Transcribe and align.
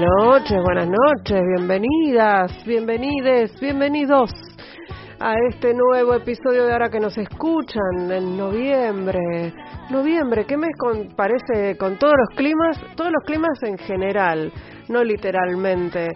noches, 0.00 0.56
buenas 0.62 0.88
noches, 0.88 1.42
bienvenidas, 1.56 2.64
bienvenides, 2.64 3.60
bienvenidos 3.60 4.30
a 5.18 5.34
este 5.50 5.74
nuevo 5.74 6.14
episodio 6.14 6.64
de 6.64 6.72
Ahora 6.72 6.88
que 6.88 7.00
nos 7.00 7.18
escuchan 7.18 8.10
en 8.10 8.38
noviembre. 8.38 9.52
Noviembre, 9.90 10.46
¿qué 10.46 10.56
mes 10.56 10.70
con, 10.78 11.14
parece 11.14 11.76
con 11.76 11.98
todos 11.98 12.14
los 12.16 12.36
climas? 12.36 12.80
Todos 12.96 13.12
los 13.12 13.22
climas 13.24 13.62
en 13.62 13.76
general, 13.76 14.50
no 14.88 15.04
literalmente 15.04 16.08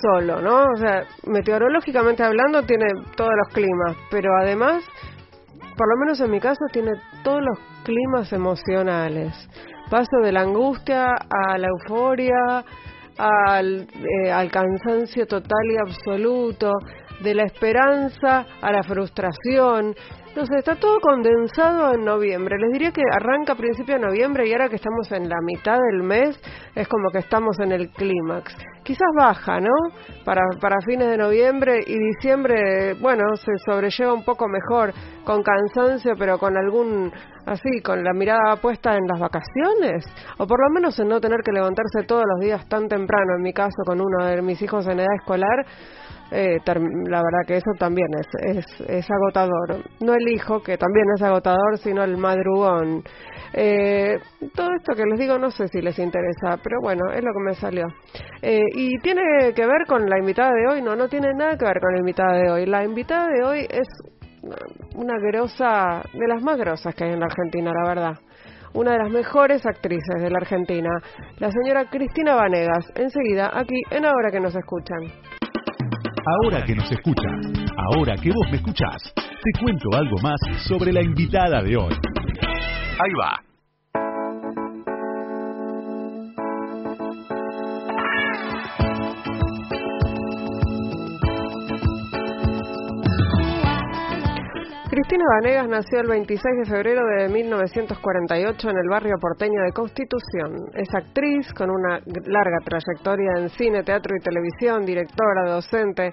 solo, 0.00 0.40
¿no? 0.40 0.64
O 0.64 0.76
sea, 0.76 1.04
meteorológicamente 1.24 2.24
hablando 2.24 2.62
tiene 2.64 2.86
todos 3.16 3.32
los 3.36 3.54
climas, 3.54 3.96
pero 4.10 4.30
además, 4.40 4.82
por 5.76 5.88
lo 5.88 5.96
menos 6.00 6.20
en 6.20 6.30
mi 6.30 6.40
caso, 6.40 6.64
tiene 6.72 6.90
todos 7.22 7.40
los 7.40 7.58
climas 7.84 8.32
emocionales. 8.32 9.32
Paso 9.88 10.16
de 10.24 10.32
la 10.32 10.40
angustia 10.40 11.06
a 11.06 11.58
la 11.58 11.68
euforia, 11.68 12.64
al, 13.22 13.86
eh, 13.94 14.30
al 14.30 14.50
cansancio 14.50 15.26
total 15.26 15.64
y 15.72 15.76
absoluto, 15.76 16.72
de 17.20 17.34
la 17.34 17.44
esperanza 17.44 18.46
a 18.60 18.72
la 18.72 18.82
frustración. 18.82 19.94
No 20.34 20.46
sé, 20.46 20.58
está 20.58 20.76
todo 20.76 20.98
condensado 21.00 21.94
en 21.94 22.04
noviembre. 22.04 22.56
Les 22.58 22.72
diría 22.72 22.90
que 22.90 23.02
arranca 23.12 23.52
a 23.52 23.56
principio 23.56 23.96
de 23.96 24.00
noviembre 24.00 24.48
y 24.48 24.52
ahora 24.52 24.68
que 24.68 24.76
estamos 24.76 25.10
en 25.12 25.28
la 25.28 25.36
mitad 25.44 25.78
del 25.90 26.02
mes 26.02 26.40
es 26.74 26.88
como 26.88 27.10
que 27.10 27.18
estamos 27.18 27.58
en 27.60 27.72
el 27.72 27.90
clímax. 27.90 28.54
Quizás 28.82 29.08
baja, 29.16 29.60
¿no? 29.60 29.70
Para, 30.24 30.42
para 30.60 30.80
fines 30.80 31.08
de 31.08 31.16
noviembre 31.16 31.80
y 31.86 31.96
diciembre, 31.96 32.94
bueno, 32.94 33.22
se 33.36 33.52
sobrelleva 33.64 34.12
un 34.12 34.24
poco 34.24 34.46
mejor, 34.48 34.92
con 35.24 35.42
cansancio, 35.42 36.14
pero 36.18 36.38
con 36.38 36.56
algún, 36.56 37.12
así, 37.46 37.80
con 37.82 38.02
la 38.02 38.12
mirada 38.12 38.56
puesta 38.56 38.96
en 38.96 39.06
las 39.06 39.20
vacaciones. 39.20 40.04
O 40.38 40.46
por 40.46 40.58
lo 40.60 40.74
menos 40.74 40.98
en 40.98 41.08
no 41.08 41.20
tener 41.20 41.40
que 41.44 41.52
levantarse 41.52 42.02
todos 42.06 42.24
los 42.26 42.40
días 42.40 42.68
tan 42.68 42.88
temprano, 42.88 43.36
en 43.36 43.42
mi 43.42 43.52
caso 43.52 43.82
con 43.86 44.00
uno 44.00 44.26
de 44.26 44.42
mis 44.42 44.60
hijos 44.60 44.86
en 44.88 44.98
edad 44.98 45.14
escolar 45.20 45.64
eh, 46.34 46.58
la 46.64 47.22
verdad 47.22 47.40
que 47.46 47.56
eso 47.58 47.70
también 47.78 48.08
es, 48.18 48.56
es, 48.56 48.80
es, 48.88 49.10
agotador. 49.10 49.84
No 50.00 50.14
el 50.14 50.28
hijo, 50.28 50.62
que 50.62 50.78
también 50.78 51.04
es 51.14 51.22
agotador, 51.22 51.76
sino 51.78 52.02
el 52.02 52.16
madrugón. 52.16 53.04
Eh, 53.54 54.18
todo 54.54 54.70
esto 54.74 54.94
que 54.94 55.04
les 55.04 55.18
digo 55.18 55.38
no 55.38 55.50
sé 55.50 55.68
si 55.68 55.80
les 55.80 55.98
interesa, 55.98 56.58
pero 56.62 56.80
bueno, 56.82 57.10
es 57.12 57.22
lo 57.22 57.32
que 57.32 57.44
me 57.44 57.54
salió. 57.54 57.86
Eh, 58.40 58.62
y 58.74 58.98
tiene 58.98 59.52
que 59.54 59.66
ver 59.66 59.86
con 59.86 60.08
la 60.08 60.18
invitada 60.18 60.52
de 60.52 60.66
hoy, 60.72 60.82
no, 60.82 60.96
no 60.96 61.08
tiene 61.08 61.28
nada 61.34 61.56
que 61.56 61.64
ver 61.64 61.80
con 61.80 61.92
la 61.92 61.98
invitada 61.98 62.32
de 62.38 62.50
hoy. 62.50 62.66
La 62.66 62.84
invitada 62.84 63.28
de 63.28 63.44
hoy 63.44 63.66
es 63.70 63.88
una 64.94 65.14
grosa, 65.18 66.02
de 66.12 66.28
las 66.28 66.42
más 66.42 66.58
grosas 66.58 66.94
que 66.94 67.04
hay 67.04 67.12
en 67.12 67.20
la 67.20 67.26
Argentina, 67.26 67.72
la 67.72 67.88
verdad 67.88 68.18
una 68.74 68.92
de 68.92 68.98
las 68.98 69.10
mejores 69.10 69.64
actrices 69.66 70.22
de 70.22 70.30
la 70.30 70.38
Argentina, 70.38 70.88
la 71.38 71.50
señora 71.50 71.88
Cristina 71.90 72.34
Vanegas, 72.34 72.90
enseguida 72.94 73.50
aquí 73.52 73.74
en 73.90 74.04
Ahora 74.06 74.30
que 74.30 74.40
nos 74.40 74.54
escuchan. 74.54 74.98
Ahora 76.24 76.64
que 76.64 76.74
nos 76.74 76.90
escuchas, 76.90 77.66
ahora 77.76 78.14
que 78.16 78.30
vos 78.30 78.50
me 78.50 78.56
escuchás, 78.56 79.12
te 79.14 79.60
cuento 79.60 79.88
algo 79.94 80.16
más 80.22 80.40
sobre 80.68 80.92
la 80.92 81.02
invitada 81.02 81.62
de 81.62 81.76
hoy. 81.76 82.11
Ahí 82.98 83.12
va. 83.20 83.42
Cristina 94.92 95.24
Vanegas 95.26 95.68
nació 95.68 96.00
el 96.00 96.08
26 96.08 96.44
de 96.58 96.64
febrero 96.66 97.00
de 97.06 97.28
1948 97.30 98.70
en 98.70 98.76
el 98.76 98.88
barrio 98.90 99.16
porteño 99.18 99.62
de 99.62 99.72
Constitución. 99.72 100.68
Es 100.74 100.94
actriz 100.94 101.50
con 101.54 101.70
una 101.70 101.98
larga 102.26 102.58
trayectoria 102.62 103.32
en 103.38 103.48
cine, 103.48 103.82
teatro 103.84 104.14
y 104.14 104.20
televisión, 104.22 104.84
directora, 104.84 105.50
docente 105.50 106.12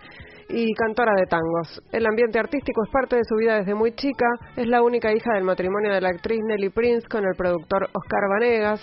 y 0.50 0.74
cantora 0.74 1.14
de 1.16 1.28
tangos. 1.28 1.82
El 1.92 2.06
ambiente 2.06 2.40
artístico 2.40 2.84
es 2.84 2.92
parte 2.92 3.16
de 3.16 3.24
su 3.24 3.36
vida 3.36 3.58
desde 3.60 3.76
muy 3.76 3.94
chica. 3.94 4.26
Es 4.58 4.68
la 4.68 4.82
única 4.82 5.14
hija 5.14 5.34
del 5.36 5.44
matrimonio 5.44 5.94
de 5.94 6.02
la 6.02 6.10
actriz 6.10 6.40
Nelly 6.44 6.70
Prince 6.70 7.08
con 7.08 7.24
el 7.26 7.36
productor 7.36 7.84
Oscar 7.94 8.30
Vanegas 8.30 8.82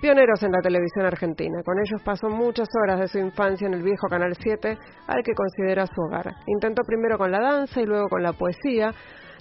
pioneros 0.00 0.42
en 0.42 0.52
la 0.52 0.62
televisión 0.62 1.04
argentina. 1.04 1.62
Con 1.62 1.78
ellos 1.78 2.00
pasó 2.02 2.30
muchas 2.30 2.68
horas 2.82 3.00
de 3.00 3.08
su 3.08 3.18
infancia 3.18 3.66
en 3.66 3.74
el 3.74 3.82
viejo 3.82 4.08
Canal 4.08 4.34
7, 4.34 4.78
al 5.06 5.22
que 5.22 5.34
considera 5.34 5.86
su 5.86 6.00
hogar. 6.00 6.36
Intentó 6.46 6.82
primero 6.86 7.18
con 7.18 7.30
la 7.30 7.38
danza 7.38 7.82
y 7.82 7.84
luego 7.84 8.08
con 8.08 8.22
la 8.22 8.32
poesía, 8.32 8.94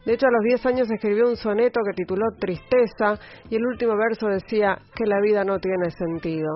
de 0.05 0.13
hecho, 0.13 0.27
a 0.27 0.31
los 0.31 0.43
10 0.43 0.65
años 0.65 0.91
escribió 0.91 1.27
un 1.27 1.35
soneto 1.35 1.81
que 1.85 1.93
tituló 1.93 2.25
Tristeza 2.39 3.19
y 3.49 3.55
el 3.55 3.65
último 3.65 3.97
verso 3.97 4.27
decía 4.27 4.77
que 4.95 5.05
la 5.05 5.19
vida 5.19 5.43
no 5.43 5.59
tiene 5.59 5.91
sentido. 5.91 6.49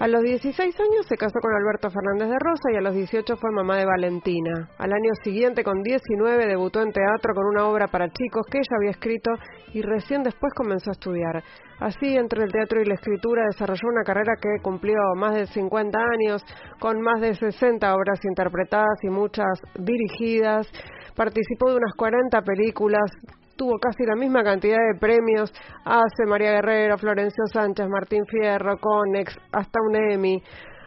A 0.00 0.08
los 0.08 0.22
16 0.24 0.74
años 0.80 1.06
se 1.08 1.16
casó 1.16 1.38
con 1.40 1.52
Alberto 1.54 1.88
Fernández 1.88 2.28
de 2.28 2.38
Rosa 2.40 2.72
y 2.72 2.76
a 2.76 2.80
los 2.80 2.94
18 2.94 3.36
fue 3.36 3.52
mamá 3.52 3.76
de 3.78 3.86
Valentina. 3.86 4.68
Al 4.78 4.92
año 4.92 5.12
siguiente, 5.22 5.62
con 5.62 5.82
19, 5.82 6.48
debutó 6.48 6.82
en 6.82 6.90
teatro 6.90 7.32
con 7.32 7.46
una 7.46 7.68
obra 7.68 7.86
para 7.86 8.10
chicos 8.10 8.44
que 8.50 8.58
ella 8.58 8.76
había 8.76 8.90
escrito 8.90 9.30
y 9.72 9.82
recién 9.82 10.24
después 10.24 10.52
comenzó 10.54 10.90
a 10.90 10.94
estudiar. 10.94 11.44
Así, 11.78 12.16
entre 12.16 12.42
el 12.42 12.50
teatro 12.50 12.82
y 12.82 12.86
la 12.86 12.94
escritura, 12.94 13.44
desarrolló 13.46 13.88
una 13.88 14.02
carrera 14.02 14.32
que 14.40 14.60
cumplió 14.62 14.96
más 15.16 15.36
de 15.36 15.46
50 15.46 15.96
años, 15.96 16.44
con 16.80 17.00
más 17.00 17.20
de 17.20 17.34
60 17.34 17.94
obras 17.94 18.18
interpretadas 18.24 18.98
y 19.02 19.10
muchas 19.10 19.60
dirigidas. 19.78 20.66
Participó 21.14 21.70
de 21.70 21.76
unas 21.76 21.94
40 21.96 22.42
películas, 22.42 23.10
tuvo 23.56 23.78
casi 23.78 24.04
la 24.04 24.16
misma 24.16 24.42
cantidad 24.42 24.78
de 24.78 24.98
premios, 24.98 25.52
hace 25.84 26.26
María 26.26 26.52
Guerrero, 26.52 26.98
Florencio 26.98 27.44
Sánchez, 27.52 27.88
Martín 27.88 28.24
Fierro, 28.26 28.78
Conex, 28.78 29.36
hasta 29.52 29.80
un 29.80 29.96
Emmy. 29.96 30.42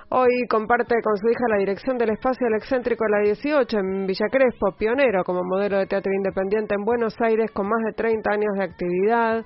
Hoy 0.09 0.47
comparte 0.49 0.95
con 1.03 1.17
su 1.17 1.27
hija 1.27 1.43
la 1.49 1.57
dirección 1.57 1.97
del 1.97 2.11
espacio 2.11 2.47
del 2.47 2.55
excéntrico 2.55 3.03
de 3.05 3.11
la 3.11 3.19
18 3.25 3.77
en 3.77 4.07
Villa 4.07 4.27
Crespo, 4.31 4.71
pionero 4.77 5.23
como 5.25 5.43
modelo 5.43 5.77
de 5.79 5.85
teatro 5.85 6.13
independiente 6.13 6.75
en 6.75 6.85
Buenos 6.85 7.15
Aires 7.19 7.51
con 7.51 7.67
más 7.67 7.83
de 7.85 7.91
30 7.91 8.31
años 8.31 8.53
de 8.57 8.63
actividad. 8.63 9.45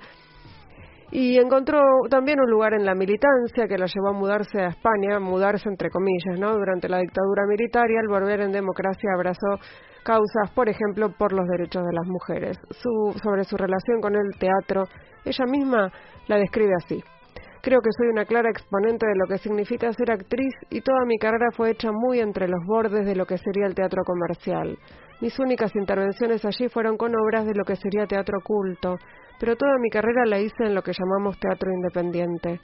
Y 1.09 1.37
encontró 1.39 1.81
también 2.09 2.39
un 2.39 2.49
lugar 2.49 2.73
en 2.73 2.85
la 2.85 2.93
militancia 2.93 3.67
que 3.67 3.77
la 3.77 3.87
llevó 3.87 4.09
a 4.09 4.13
mudarse 4.13 4.61
a 4.61 4.67
España, 4.67 5.19
mudarse 5.19 5.67
entre 5.67 5.89
comillas, 5.89 6.39
¿no? 6.39 6.53
Durante 6.53 6.87
la 6.87 6.99
dictadura 6.99 7.43
militar 7.49 7.89
y 7.89 7.97
al 7.97 8.07
volver 8.07 8.41
en 8.41 8.51
democracia 8.51 9.09
abrazó 9.15 9.59
causas, 10.03 10.49
por 10.53 10.69
ejemplo, 10.69 11.09
por 11.17 11.33
los 11.33 11.47
derechos 11.47 11.83
de 11.85 11.93
las 11.93 12.07
mujeres. 12.07 12.57
sobre 13.23 13.43
su 13.43 13.57
relación 13.57 14.01
con 14.01 14.15
el 14.15 14.37
teatro, 14.39 14.83
ella 15.25 15.45
misma 15.45 15.91
la 16.27 16.37
describe 16.37 16.73
así. 16.77 17.03
Creo 17.61 17.79
que 17.81 17.91
soy 17.95 18.07
una 18.07 18.25
clara 18.25 18.49
exponente 18.49 19.05
de 19.05 19.15
lo 19.15 19.27
que 19.27 19.37
significa 19.37 19.93
ser 19.93 20.11
actriz 20.11 20.55
y 20.71 20.81
toda 20.81 21.05
mi 21.05 21.19
carrera 21.19 21.51
fue 21.55 21.69
hecha 21.69 21.91
muy 21.91 22.19
entre 22.19 22.47
los 22.47 22.65
bordes 22.65 23.05
de 23.05 23.15
lo 23.15 23.27
que 23.27 23.37
sería 23.37 23.67
el 23.67 23.75
teatro 23.75 24.01
comercial. 24.03 24.79
Mis 25.21 25.37
únicas 25.37 25.75
intervenciones 25.75 26.43
allí 26.43 26.69
fueron 26.69 26.97
con 26.97 27.13
obras 27.15 27.45
de 27.45 27.53
lo 27.53 27.63
que 27.63 27.75
sería 27.75 28.07
teatro 28.07 28.39
culto, 28.43 28.97
pero 29.39 29.55
toda 29.55 29.77
mi 29.79 29.91
carrera 29.91 30.25
la 30.25 30.39
hice 30.39 30.63
en 30.63 30.73
lo 30.73 30.81
que 30.81 30.93
llamamos 30.93 31.39
teatro 31.39 31.71
independiente. 31.71 32.59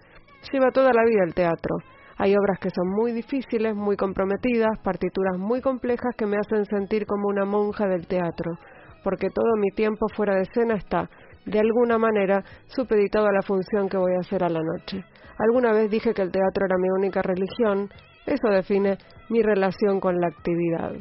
Lleva 0.51 0.71
toda 0.71 0.91
la 0.91 1.03
vida 1.05 1.23
el 1.23 1.35
teatro. 1.35 1.75
Hay 2.19 2.35
obras 2.35 2.59
que 2.59 2.71
son 2.71 2.89
muy 2.89 3.11
difíciles, 3.11 3.75
muy 3.75 3.95
comprometidas, 3.95 4.79
partituras 4.83 5.37
muy 5.37 5.61
complejas 5.61 6.15
que 6.17 6.25
me 6.25 6.37
hacen 6.37 6.65
sentir 6.65 7.05
como 7.05 7.27
una 7.27 7.45
monja 7.45 7.87
del 7.87 8.07
teatro, 8.07 8.57
porque 9.03 9.29
todo 9.29 9.55
mi 9.57 9.69
tiempo 9.69 10.07
fuera 10.15 10.35
de 10.35 10.41
escena 10.41 10.75
está, 10.75 11.09
de 11.45 11.59
alguna 11.59 11.99
manera, 11.99 12.43
supeditado 12.65 13.27
a 13.27 13.31
la 13.31 13.43
función 13.43 13.87
que 13.87 13.97
voy 13.97 14.13
a 14.15 14.21
hacer 14.21 14.43
a 14.43 14.49
la 14.49 14.61
noche. 14.61 15.05
Alguna 15.37 15.71
vez 15.71 15.91
dije 15.91 16.13
que 16.13 16.23
el 16.23 16.31
teatro 16.31 16.65
era 16.65 16.75
mi 16.77 16.89
única 16.89 17.21
religión, 17.21 17.89
eso 18.25 18.47
define 18.49 18.97
mi 19.29 19.43
relación 19.43 19.99
con 19.99 20.19
la 20.19 20.27
actividad. 20.27 20.93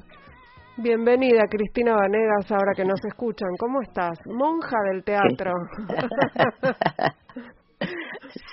Bienvenida, 0.77 1.44
Cristina 1.48 1.94
Vanegas, 1.94 2.53
ahora 2.53 2.75
que 2.77 2.84
nos 2.84 3.03
escuchan. 3.03 3.48
¿Cómo 3.59 3.81
estás? 3.81 4.19
Monja 4.27 4.77
del 4.93 5.03
teatro. 5.03 5.54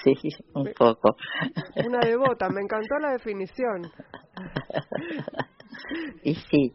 Sí, 0.04 0.16
un 0.54 0.72
poco. 0.78 1.16
Una 1.86 2.00
devota, 2.00 2.50
me 2.50 2.62
encantó 2.62 2.98
la 3.00 3.12
definición. 3.12 3.92
Y 6.24 6.36
sí, 6.36 6.74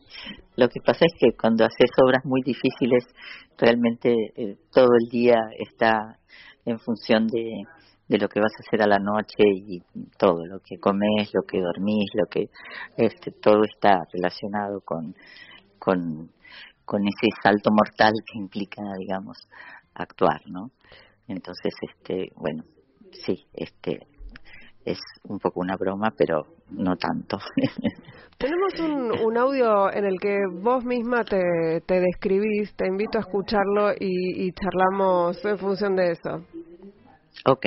lo 0.57 0.69
que 0.69 0.81
pasa 0.85 1.05
es 1.05 1.13
que 1.19 1.37
cuando 1.37 1.65
haces 1.65 1.91
obras 2.03 2.25
muy 2.25 2.43
difíciles, 2.43 3.05
realmente 3.57 4.15
eh, 4.37 4.57
todo 4.73 4.89
el 5.01 5.09
día 5.09 5.37
está 5.59 6.19
en 6.65 6.79
función 6.79 7.27
de, 7.29 7.65
de 8.09 8.19
lo 8.19 8.29
que 8.29 8.41
vas 8.41 8.53
a 8.53 8.63
hacer 8.67 8.83
a 8.83 8.87
la 8.87 8.99
noche 8.99 9.45
y 9.45 9.81
todo, 10.19 10.45
lo 10.47 10.61
que 10.61 10.79
comes, 10.79 11.31
lo 11.33 11.43
que 11.43 11.61
dormís, 11.61 12.11
lo 12.15 12.27
que 12.27 12.51
este, 12.97 13.31
todo 13.31 13.63
está 13.65 14.01
relacionado 14.13 14.81
con, 14.81 15.15
con, 15.79 16.31
con 16.85 17.03
ese 17.03 17.29
salto 17.43 17.71
mortal 17.71 18.13
que 18.27 18.39
implica, 18.39 18.83
digamos, 18.99 19.49
actuar, 19.95 20.41
¿no? 20.47 20.71
Entonces, 21.29 21.75
este, 21.83 22.33
bueno, 22.37 22.65
sí, 23.13 23.47
este 23.55 24.07
es 24.85 24.99
un 25.25 25.39
poco 25.39 25.61
una 25.61 25.77
broma, 25.77 26.13
pero 26.17 26.47
no 26.71 26.97
tanto. 26.97 27.39
Tenemos 28.39 28.79
un, 28.81 29.27
un, 29.27 29.37
audio 29.37 29.93
en 29.93 30.05
el 30.05 30.21
que 30.21 30.39
vos 30.53 30.85
misma 30.85 31.25
te, 31.25 31.83
te 31.85 32.01
describís, 32.01 32.73
te 32.77 32.87
invito 32.87 33.19
a 33.19 33.23
escucharlo 33.23 33.93
y, 33.99 34.47
y 34.47 34.53
charlamos 34.53 35.45
en 35.45 35.59
función 35.59 35.97
de 35.97 36.13
eso. 36.13 36.45
Ok. 37.47 37.67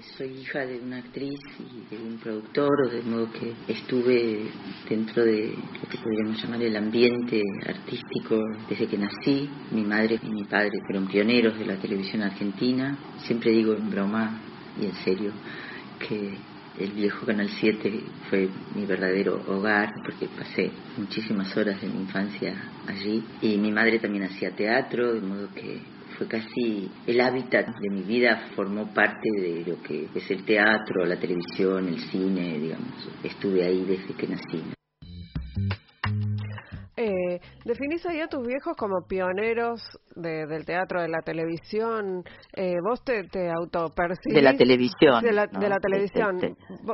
Soy 0.00 0.40
hija 0.40 0.66
de 0.66 0.80
una 0.80 0.98
actriz 0.98 1.38
y 1.60 1.94
de 1.94 2.02
un 2.02 2.18
productor, 2.18 2.90
de 2.90 3.02
modo 3.02 3.30
que 3.30 3.54
estuve 3.68 4.50
dentro 4.88 5.24
de 5.24 5.54
lo 5.54 5.88
que 5.88 5.98
podríamos 5.98 6.42
llamar 6.42 6.62
el 6.62 6.76
ambiente 6.76 7.40
artístico 7.64 8.36
desde 8.68 8.88
que 8.88 8.98
nací. 8.98 9.48
Mi 9.70 9.82
madre 9.82 10.18
y 10.20 10.30
mi 10.30 10.42
padre 10.44 10.80
fueron 10.84 11.06
pioneros 11.06 11.56
de 11.56 11.66
la 11.66 11.76
televisión 11.76 12.22
argentina. 12.22 12.98
Siempre 13.18 13.52
digo 13.52 13.72
en 13.72 13.88
broma 13.88 14.40
y 14.80 14.86
en 14.86 14.94
serio 15.04 15.30
que 16.00 16.38
el 16.80 16.90
viejo 16.90 17.24
Canal 17.24 17.48
7 17.48 18.00
fue 18.28 18.48
mi 18.74 18.86
verdadero 18.86 19.44
hogar 19.46 19.92
porque 20.04 20.26
pasé 20.26 20.72
muchísimas 20.96 21.56
horas 21.56 21.80
de 21.80 21.86
mi 21.86 22.00
infancia 22.00 22.52
allí 22.88 23.22
y 23.40 23.58
mi 23.58 23.70
madre 23.70 24.00
también 24.00 24.24
hacía 24.24 24.50
teatro, 24.50 25.14
de 25.14 25.20
modo 25.20 25.48
que 25.54 25.93
fue 26.16 26.28
casi 26.28 26.90
el 27.06 27.20
hábitat 27.20 27.66
de 27.66 27.90
mi 27.90 28.02
vida, 28.02 28.50
formó 28.54 28.92
parte 28.92 29.28
de 29.36 29.64
lo 29.66 29.82
que 29.82 30.08
es 30.14 30.30
el 30.30 30.44
teatro, 30.44 31.04
la 31.04 31.18
televisión, 31.18 31.88
el 31.88 31.98
cine, 32.10 32.58
digamos. 32.58 33.08
Estuve 33.22 33.64
ahí 33.64 33.84
desde 33.84 34.14
que 34.14 34.28
nací. 34.28 34.62
Eh, 36.96 37.40
¿Definís 37.64 38.06
ahí 38.06 38.20
a 38.20 38.28
tus 38.28 38.46
viejos 38.46 38.76
como 38.76 39.04
pioneros 39.06 39.82
del 40.14 40.64
teatro, 40.64 41.02
de 41.02 41.08
la 41.08 41.22
televisión? 41.22 42.22
Eh, 42.54 42.76
¿Vos 42.82 43.02
te, 43.04 43.24
te 43.24 43.50
autopercibís? 43.50 44.34
De 44.34 44.42
la 44.42 44.56
televisión. 44.56 45.22
De 45.22 45.32
la, 45.32 45.48
televisión. 45.80 46.38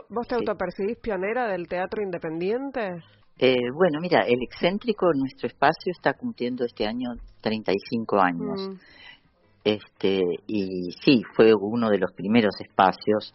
¿Vos 0.09 0.27
te 0.27 0.35
autopercibís 0.35 0.99
pionera 0.99 1.49
del 1.49 1.69
teatro 1.69 2.03
independiente? 2.03 3.03
Eh, 3.43 3.57
bueno, 3.75 4.01
mira, 4.01 4.21
el 4.27 4.43
excéntrico, 4.43 5.07
nuestro 5.15 5.49
espacio, 5.49 5.93
está 5.93 6.15
cumpliendo 6.15 6.65
este 6.65 6.87
año 6.87 7.11
35 7.41 8.21
años. 8.21 8.69
Mm. 8.69 8.75
Este, 9.65 10.23
y 10.47 10.91
sí, 11.05 11.23
fue 11.35 11.55
uno 11.55 11.91
de 11.91 11.99
los 11.99 12.13
primeros 12.13 12.55
espacios 12.61 13.33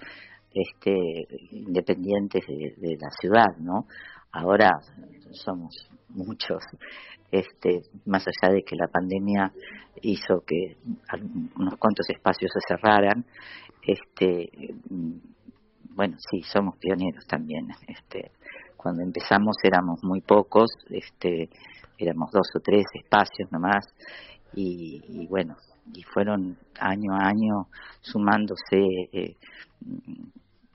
este, 0.51 1.27
independientes 1.51 2.44
de, 2.48 2.98
la 3.00 3.10
ciudad, 3.19 3.57
¿no? 3.60 3.86
Ahora 4.31 4.72
somos 5.31 5.88
muchos, 6.10 6.63
este, 7.31 7.81
más 8.06 8.25
allá 8.27 8.54
de 8.54 8.63
que 8.63 8.75
la 8.75 8.88
pandemia 8.88 9.51
hizo 10.01 10.42
que 10.45 10.77
unos 11.57 11.75
cuantos 11.77 12.10
espacios 12.10 12.51
se 12.54 12.75
cerraran, 12.75 13.25
este, 13.86 14.50
bueno, 15.95 16.18
sí, 16.18 16.42
somos 16.42 16.77
pioneros 16.77 17.25
también. 17.27 17.68
Este, 17.88 18.31
cuando 18.75 19.04
empezamos 19.04 19.56
éramos 19.63 20.04
muy 20.04 20.22
pocos, 20.22 20.69
este, 20.89 21.50
éramos 21.98 22.31
dos 22.31 22.48
o 22.56 22.60
tres 22.60 22.86
espacios 22.94 23.51
nomás, 23.51 23.86
y, 24.54 25.01
y 25.07 25.27
bueno, 25.27 25.56
y 25.94 26.04
fueron 26.04 26.58
año 26.80 27.14
a 27.14 27.28
año 27.28 27.68
sumándose 28.02 28.80
eh, 29.14 29.36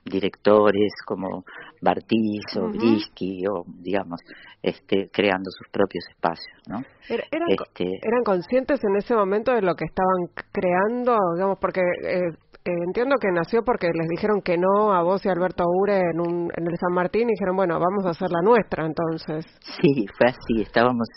directores 0.05 0.91
como 1.05 1.45
Bartiz 1.81 2.43
o 2.57 2.69
Brisky 2.69 3.45
o 3.47 3.63
digamos 3.67 4.19
este 4.61 5.09
creando 5.11 5.49
sus 5.51 5.67
propios 5.69 6.03
espacios 6.09 6.57
no 6.67 6.83
eran, 7.07 7.49
este, 7.49 7.83
eran 8.01 8.23
conscientes 8.23 8.79
en 8.83 8.95
ese 8.97 9.15
momento 9.15 9.53
de 9.53 9.61
lo 9.61 9.75
que 9.75 9.85
estaban 9.85 10.27
creando 10.51 11.17
digamos 11.35 11.59
porque 11.59 11.81
eh, 12.03 12.35
eh, 12.63 12.71
entiendo 12.85 13.15
que 13.19 13.31
nació 13.31 13.63
porque 13.63 13.87
les 13.87 14.07
dijeron 14.07 14.41
que 14.41 14.57
no 14.57 14.93
a 14.93 15.01
vos 15.01 15.25
y 15.25 15.29
Alberto 15.29 15.63
Ure 15.67 15.97
en, 15.97 16.19
un, 16.19 16.51
en 16.55 16.67
el 16.67 16.77
San 16.77 16.93
Martín 16.93 17.23
y 17.23 17.33
dijeron, 17.33 17.55
bueno, 17.55 17.79
vamos 17.79 18.05
a 18.05 18.11
hacer 18.11 18.29
la 18.29 18.41
nuestra 18.41 18.85
entonces. 18.85 19.45
Sí, 19.81 20.05
fue 20.17 20.27
así. 20.27 20.61
Estábamos, 20.61 21.07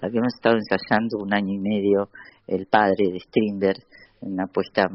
habíamos 0.00 0.34
estado 0.34 0.56
ensayando 0.56 1.18
un 1.18 1.34
año 1.34 1.52
y 1.52 1.58
medio 1.58 2.08
el 2.46 2.66
padre 2.66 3.12
de 3.12 3.20
Strindberg, 3.20 3.82
una 4.20 4.44
apuesta 4.44 4.88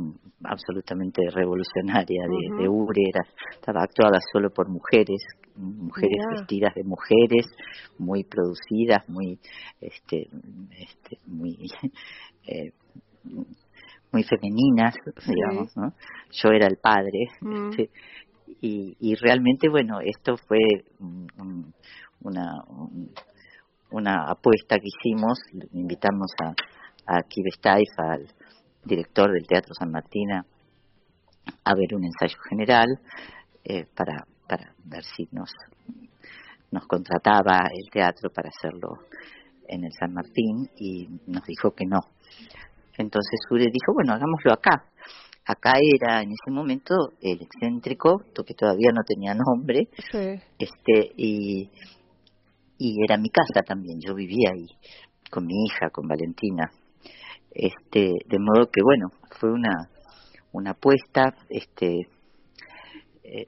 absolutamente 0.44 1.22
revolucionaria 1.30 2.24
de, 2.58 2.68
Ure, 2.68 3.12
estaba 3.52 3.84
actuada 3.84 4.20
solo 4.34 4.50
por 4.50 4.70
mujeres, 4.70 5.22
mujeres 5.56 6.18
vestidas 6.32 6.74
de 6.74 6.84
mujeres, 6.84 7.46
muy 8.00 8.24
producidas, 8.24 9.08
muy, 9.08 9.40
este, 9.80 10.30
este, 10.80 11.18
muy, 11.28 11.58
eh, 12.48 12.72
muy 14.12 14.24
femeninas, 14.24 14.96
digamos, 15.26 15.76
¿no? 15.78 15.94
Yo 16.32 16.50
era 16.50 16.68
el 16.68 16.78
padre, 16.78 17.30
mm. 17.42 17.70
este, 17.70 17.90
y, 18.62 18.96
y 19.00 19.16
realmente, 19.16 19.70
bueno, 19.70 20.00
esto 20.04 20.36
fue 20.38 20.60
una, 22.22 22.64
una 23.92 24.26
apuesta 24.30 24.78
que 24.78 24.88
hicimos, 24.88 25.40
invitamos 25.72 26.32
a 26.44 26.54
a 27.06 27.24
Kibestaif, 27.24 27.90
al 27.98 28.28
director 28.84 29.32
del 29.32 29.48
Teatro 29.48 29.74
San 29.74 29.92
Martín, 29.92 30.32
a 30.32 31.76
ver 31.76 31.96
un 31.96 32.06
ensayo 32.06 32.38
general 32.50 32.88
eh, 33.64 33.86
para, 33.96 34.26
para 34.48 34.74
ver 34.86 35.04
si 35.04 35.28
nos, 35.32 35.52
nos 36.72 36.86
contrataba 36.88 37.68
el 37.74 37.90
teatro 37.90 38.30
para 38.30 38.50
hacerlo 38.50 39.00
en 39.68 39.84
el 39.84 39.92
San 39.94 40.14
Martín 40.14 40.70
y 40.78 41.08
nos 41.28 41.44
dijo 41.46 41.72
que 41.72 41.86
no. 41.86 42.00
Entonces 42.98 43.40
Ure 43.50 43.66
dijo, 43.66 43.94
bueno, 43.94 44.14
hagámoslo 44.14 44.54
acá. 44.54 44.86
Acá 45.46 45.74
era 45.82 46.22
en 46.22 46.30
ese 46.32 46.52
momento 46.52 46.94
el 47.22 47.42
excéntrico, 47.42 48.24
que 48.46 48.54
todavía 48.54 48.92
no 48.94 49.02
tenía 49.04 49.34
nombre, 49.34 49.90
este 50.60 51.12
y, 51.18 51.70
y 52.78 53.04
era 53.04 53.18
mi 53.18 53.30
casa 53.30 53.62
también, 53.66 54.00
yo 54.00 54.14
vivía 54.14 54.52
ahí 54.54 54.68
con 55.32 55.46
mi 55.48 55.66
hija, 55.66 55.90
con 55.90 56.08
Valentina. 56.08 56.70
Este 57.50 58.14
de 58.28 58.40
modo 58.40 58.70
que 58.72 58.82
bueno 58.84 59.10
fue 59.40 59.52
una 59.52 59.90
una 60.54 60.72
apuesta 60.72 61.36
este 61.50 62.08
eh, 63.24 63.48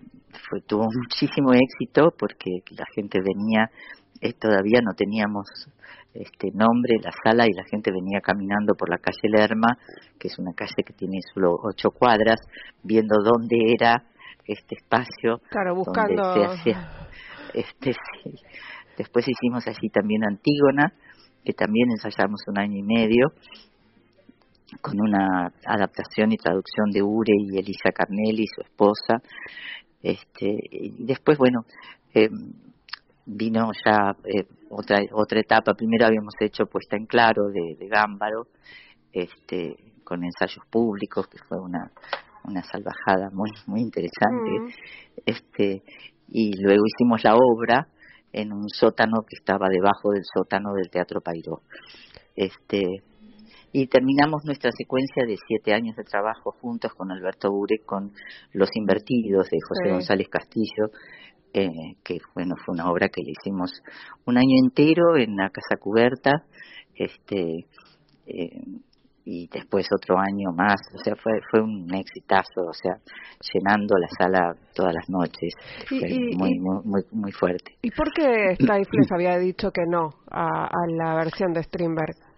fue 0.49 0.61
tuvo 0.61 0.87
muchísimo 0.91 1.53
éxito 1.53 2.13
porque 2.17 2.63
la 2.71 2.85
gente 2.93 3.19
venía 3.21 3.69
eh, 4.19 4.33
todavía 4.33 4.79
no 4.81 4.93
teníamos 4.93 5.47
este 6.13 6.51
nombre 6.53 6.95
la 7.01 7.11
sala 7.23 7.45
y 7.45 7.53
la 7.53 7.63
gente 7.63 7.91
venía 7.91 8.21
caminando 8.21 8.75
por 8.75 8.89
la 8.89 8.97
calle 8.97 9.29
Lerma 9.29 9.77
que 10.19 10.27
es 10.27 10.37
una 10.39 10.53
calle 10.53 10.83
que 10.85 10.93
tiene 10.93 11.19
solo 11.33 11.55
ocho 11.63 11.91
cuadras 11.91 12.39
viendo 12.83 13.15
dónde 13.23 13.73
era 13.73 14.03
este 14.45 14.75
espacio 14.75 15.41
claro 15.49 15.75
buscando 15.75 16.21
este 17.53 17.95
después 18.97 19.27
hicimos 19.27 19.67
allí 19.67 19.89
también 19.89 20.23
Antígona 20.23 20.93
que 21.43 21.53
también 21.53 21.89
ensayamos 21.91 22.41
un 22.47 22.59
año 22.59 22.77
y 22.77 22.83
medio 22.83 23.33
con 24.81 24.99
una 24.99 25.51
adaptación 25.65 26.31
y 26.31 26.37
traducción 26.37 26.91
de 26.91 27.01
Ure 27.03 27.33
y 27.37 27.57
Elisa 27.57 27.91
Carnelli, 27.93 28.45
su 28.47 28.61
esposa. 28.61 29.21
Este, 30.01 30.57
y 30.71 31.05
después, 31.05 31.37
bueno, 31.37 31.65
eh, 32.13 32.29
vino 33.25 33.71
ya 33.85 34.15
eh, 34.25 34.45
otra 34.75 35.01
otra 35.13 35.39
etapa. 35.39 35.73
Primero 35.73 36.05
habíamos 36.05 36.33
hecho 36.39 36.65
puesta 36.65 36.95
en 36.95 37.05
claro 37.05 37.47
de, 37.47 37.75
de 37.77 37.87
Gámbaro, 37.87 38.47
este, 39.11 39.75
con 40.03 40.23
ensayos 40.23 40.65
públicos, 40.69 41.27
que 41.27 41.37
fue 41.39 41.59
una 41.59 41.91
una 42.45 42.61
salvajada 42.63 43.29
muy 43.31 43.49
muy 43.67 43.81
interesante. 43.81 44.51
Mm. 44.59 44.67
Este, 45.25 45.83
y 46.29 46.51
luego 46.61 46.83
hicimos 46.85 47.23
la 47.23 47.35
obra 47.35 47.87
en 48.31 48.51
un 48.51 48.67
sótano 48.67 49.21
que 49.21 49.35
estaba 49.37 49.67
debajo 49.69 50.11
del 50.11 50.23
sótano 50.25 50.73
del 50.73 50.89
Teatro 50.89 51.21
Pairó. 51.21 51.61
Este, 52.35 52.81
y 53.73 53.87
terminamos 53.87 54.45
nuestra 54.45 54.71
secuencia 54.71 55.25
de 55.25 55.35
siete 55.47 55.73
años 55.73 55.95
de 55.95 56.03
trabajo 56.03 56.51
juntos 56.61 56.93
con 56.93 57.11
Alberto 57.11 57.49
Bure 57.49 57.79
con 57.83 58.13
Los 58.53 58.69
Invertidos 58.75 59.49
de 59.49 59.57
José 59.67 59.91
González 59.91 60.29
Castillo, 60.29 60.91
eh, 61.53 61.95
que 62.03 62.19
bueno 62.35 62.55
fue 62.63 62.75
una 62.75 62.89
obra 62.89 63.09
que 63.09 63.23
le 63.23 63.31
hicimos 63.31 63.71
un 64.25 64.37
año 64.37 64.55
entero 64.63 65.17
en 65.17 65.35
la 65.35 65.49
casa 65.49 65.81
cubierta, 65.81 66.31
este 66.95 67.65
eh, 68.27 68.61
y 69.25 69.47
después 69.47 69.87
otro 69.91 70.19
año 70.19 70.51
más, 70.55 70.79
o 70.93 70.97
sea, 70.99 71.15
fue 71.15 71.31
fue 71.49 71.61
un 71.61 71.91
exitazo, 71.95 72.61
o 72.69 72.73
sea, 72.73 72.97
llenando 73.53 73.95
la 73.97 74.07
sala 74.09 74.55
todas 74.75 74.93
las 74.93 75.09
noches, 75.09 75.53
muy, 76.37 76.59
muy, 76.59 77.01
muy 77.11 77.31
fuerte. 77.31 77.77
¿Y 77.81 77.89
por 77.89 78.11
qué 78.13 78.53
Stifles 78.55 79.11
había 79.15 79.39
dicho 79.39 79.71
que 79.71 79.83
no 79.89 80.09
a, 80.29 80.65
a 80.65 80.87
la 80.95 81.15
versión 81.15 81.53
de 81.53 81.63
Strindberg? 81.63 82.32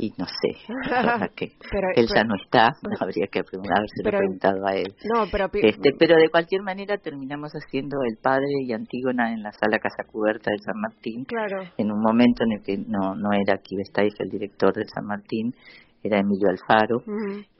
Y 0.00 0.14
no 0.16 0.24
sé, 0.24 0.56
que 1.36 1.52
él 1.94 2.06
ya 2.08 2.24
no 2.24 2.34
está, 2.42 2.70
habría 3.00 3.26
que 3.30 3.40
haberse 3.40 4.02
preguntado 4.02 4.66
a 4.66 4.72
él. 4.72 4.94
No, 5.14 5.26
pero, 5.30 5.50
este, 5.52 5.90
pero 5.98 6.16
de 6.16 6.30
cualquier 6.30 6.62
manera 6.62 6.96
terminamos 6.96 7.52
haciendo 7.52 7.98
El 8.08 8.16
Padre 8.16 8.48
y 8.66 8.72
Antígona 8.72 9.32
en 9.32 9.42
la 9.42 9.52
sala 9.52 9.78
Casa 9.78 10.04
Cubierta 10.10 10.50
del 10.50 10.60
San 10.60 10.80
Martín, 10.80 11.24
claro. 11.24 11.64
en 11.76 11.92
un 11.92 12.00
momento 12.00 12.44
en 12.44 12.52
el 12.52 12.62
que 12.62 12.78
no, 12.78 13.14
no 13.14 13.28
era 13.32 13.58
Kibestaif 13.58 14.14
el 14.20 14.30
director 14.30 14.72
del 14.72 14.88
San 14.88 15.04
Martín, 15.04 15.54
era 16.02 16.18
Emilio 16.18 16.48
Alfaro, 16.48 17.02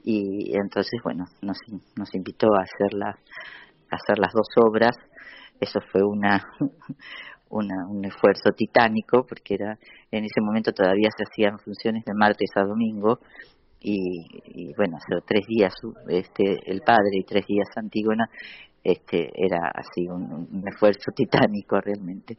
y 0.03 0.51
entonces, 0.57 0.99
bueno, 1.03 1.25
nos, 1.43 1.57
nos 1.95 2.15
invitó 2.15 2.47
a 2.55 2.63
hacer, 2.63 2.97
la, 2.97 3.09
a 3.09 3.95
hacer 3.95 4.17
las 4.17 4.33
dos 4.33 4.47
obras, 4.65 4.95
eso 5.59 5.79
fue 5.91 6.01
una 6.01 6.43
un 7.51 8.05
esfuerzo 8.05 8.51
titánico, 8.55 9.25
porque 9.27 9.55
era 9.55 9.77
en 10.11 10.23
ese 10.23 10.41
momento 10.41 10.71
todavía 10.71 11.09
se 11.15 11.23
hacían 11.23 11.59
funciones 11.59 12.03
de 12.05 12.13
martes 12.13 12.49
a 12.55 12.63
domingo, 12.63 13.19
y, 13.83 14.73
bueno, 14.75 14.97
hace 14.97 15.21
tres 15.25 15.45
días 15.47 15.73
este 16.07 16.59
el 16.71 16.81
padre 16.81 17.11
y 17.13 17.23
tres 17.23 17.47
días 17.47 17.67
Antígona, 17.75 18.29
este 18.83 19.31
era 19.33 19.71
así 19.73 20.07
un, 20.07 20.63
esfuerzo 20.67 21.11
titánico 21.15 21.79
realmente. 21.79 22.37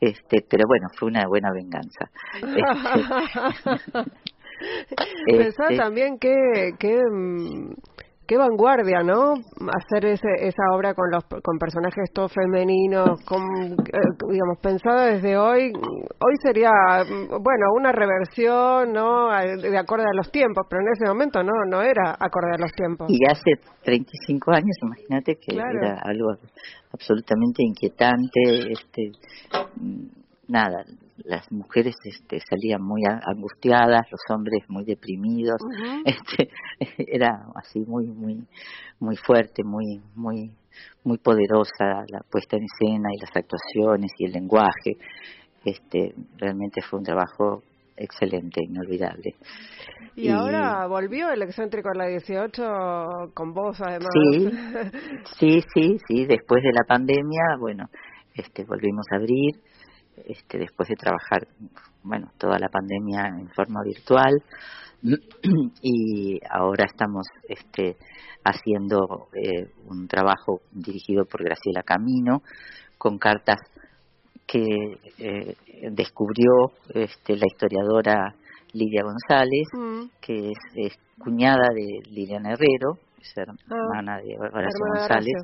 Este, 0.00 0.44
pero 0.48 0.64
bueno, 0.66 0.88
fue 0.98 1.08
una 1.08 1.26
buena 1.26 1.52
venganza. 1.52 2.10
Este, 5.26 5.44
Pensaba 5.44 5.74
también 5.74 6.18
que, 6.18 6.74
que 6.78 7.00
mm, 7.10 7.72
qué 8.30 8.38
vanguardia, 8.38 9.02
¿no? 9.02 9.34
Hacer 9.74 10.04
ese, 10.04 10.28
esa 10.38 10.62
obra 10.72 10.94
con 10.94 11.10
los 11.10 11.24
con 11.42 11.58
personajes 11.58 12.12
todos 12.14 12.32
femeninos, 12.32 13.20
con, 13.24 13.42
eh, 13.42 13.98
digamos, 14.30 14.56
pensada 14.62 15.06
desde 15.06 15.36
hoy. 15.36 15.72
Hoy 15.74 16.34
sería, 16.40 16.70
bueno, 17.08 17.72
una 17.74 17.90
reversión, 17.90 18.92
¿no? 18.92 19.30
De 19.30 19.76
acuerdo 19.76 20.04
a 20.06 20.14
los 20.14 20.30
tiempos, 20.30 20.64
pero 20.70 20.80
en 20.80 20.92
ese 20.92 21.08
momento 21.08 21.42
no, 21.42 21.50
no 21.68 21.82
era 21.82 22.12
acorde 22.20 22.54
a 22.54 22.60
los 22.60 22.72
tiempos. 22.72 23.10
Y 23.10 23.18
hace 23.28 23.50
35 23.82 24.52
años, 24.52 24.76
imagínate 24.80 25.34
que 25.34 25.56
era 25.56 25.98
algo 26.04 26.30
absolutamente 26.92 27.64
inquietante, 27.64 28.70
este, 28.70 29.10
nada, 30.46 30.84
las 31.24 31.50
mujeres 31.52 31.94
este, 32.04 32.40
salían 32.40 32.82
muy 32.82 33.02
angustiadas, 33.06 34.06
los 34.10 34.20
hombres 34.30 34.62
muy 34.68 34.84
deprimidos, 34.84 35.60
este, 36.04 36.50
era 36.98 37.46
así 37.54 37.80
muy 37.80 38.06
muy 38.06 38.46
muy 38.98 39.16
fuerte, 39.16 39.62
muy 39.64 40.00
muy 40.14 40.50
muy 41.04 41.18
poderosa 41.18 42.04
la 42.08 42.20
puesta 42.30 42.56
en 42.56 42.64
escena 42.64 43.08
y 43.12 43.20
las 43.20 43.34
actuaciones 43.34 44.10
y 44.18 44.26
el 44.26 44.32
lenguaje. 44.32 44.96
Este, 45.64 46.14
realmente 46.38 46.80
fue 46.82 47.00
un 47.00 47.04
trabajo 47.04 47.62
excelente, 47.96 48.60
inolvidable. 48.64 49.34
Y, 50.16 50.28
ahora 50.28 50.86
volvió 50.86 51.30
el 51.30 51.42
excéntrico 51.42 51.90
a 51.90 51.98
la 51.98 52.06
18 52.06 53.32
con 53.34 53.52
vos 53.52 53.80
además. 53.80 54.08
Sí, 54.12 54.50
sí, 55.38 55.64
sí, 55.74 55.98
sí, 56.06 56.26
después 56.26 56.62
de 56.62 56.72
la 56.72 56.84
pandemia, 56.86 57.56
bueno, 57.58 57.88
este 58.34 58.64
volvimos 58.64 59.06
a 59.12 59.16
abrir 59.16 59.60
este, 60.26 60.58
después 60.58 60.88
de 60.88 60.96
trabajar, 60.96 61.46
bueno, 62.02 62.30
toda 62.38 62.58
la 62.58 62.68
pandemia 62.68 63.26
en 63.28 63.48
forma 63.50 63.82
virtual 63.84 64.42
y 65.82 66.40
ahora 66.50 66.84
estamos 66.84 67.26
este, 67.48 67.96
haciendo 68.44 69.28
eh, 69.34 69.70
un 69.86 70.06
trabajo 70.08 70.60
dirigido 70.72 71.24
por 71.24 71.42
Graciela 71.42 71.82
Camino 71.82 72.42
con 72.98 73.18
cartas 73.18 73.58
que 74.46 74.98
eh, 75.18 75.56
descubrió 75.92 76.72
este, 76.92 77.36
la 77.36 77.46
historiadora 77.46 78.34
Lidia 78.72 79.02
González, 79.02 79.66
mm. 79.72 80.02
que 80.20 80.50
es, 80.74 80.98
cuñada 81.18 81.68
de 81.74 82.10
Liliana 82.10 82.52
Herrero, 82.52 82.98
es 83.20 83.32
ah, 83.36 83.52
hermana 83.68 84.18
de 84.18 84.38
Horacio 84.38 84.86
González 84.94 85.34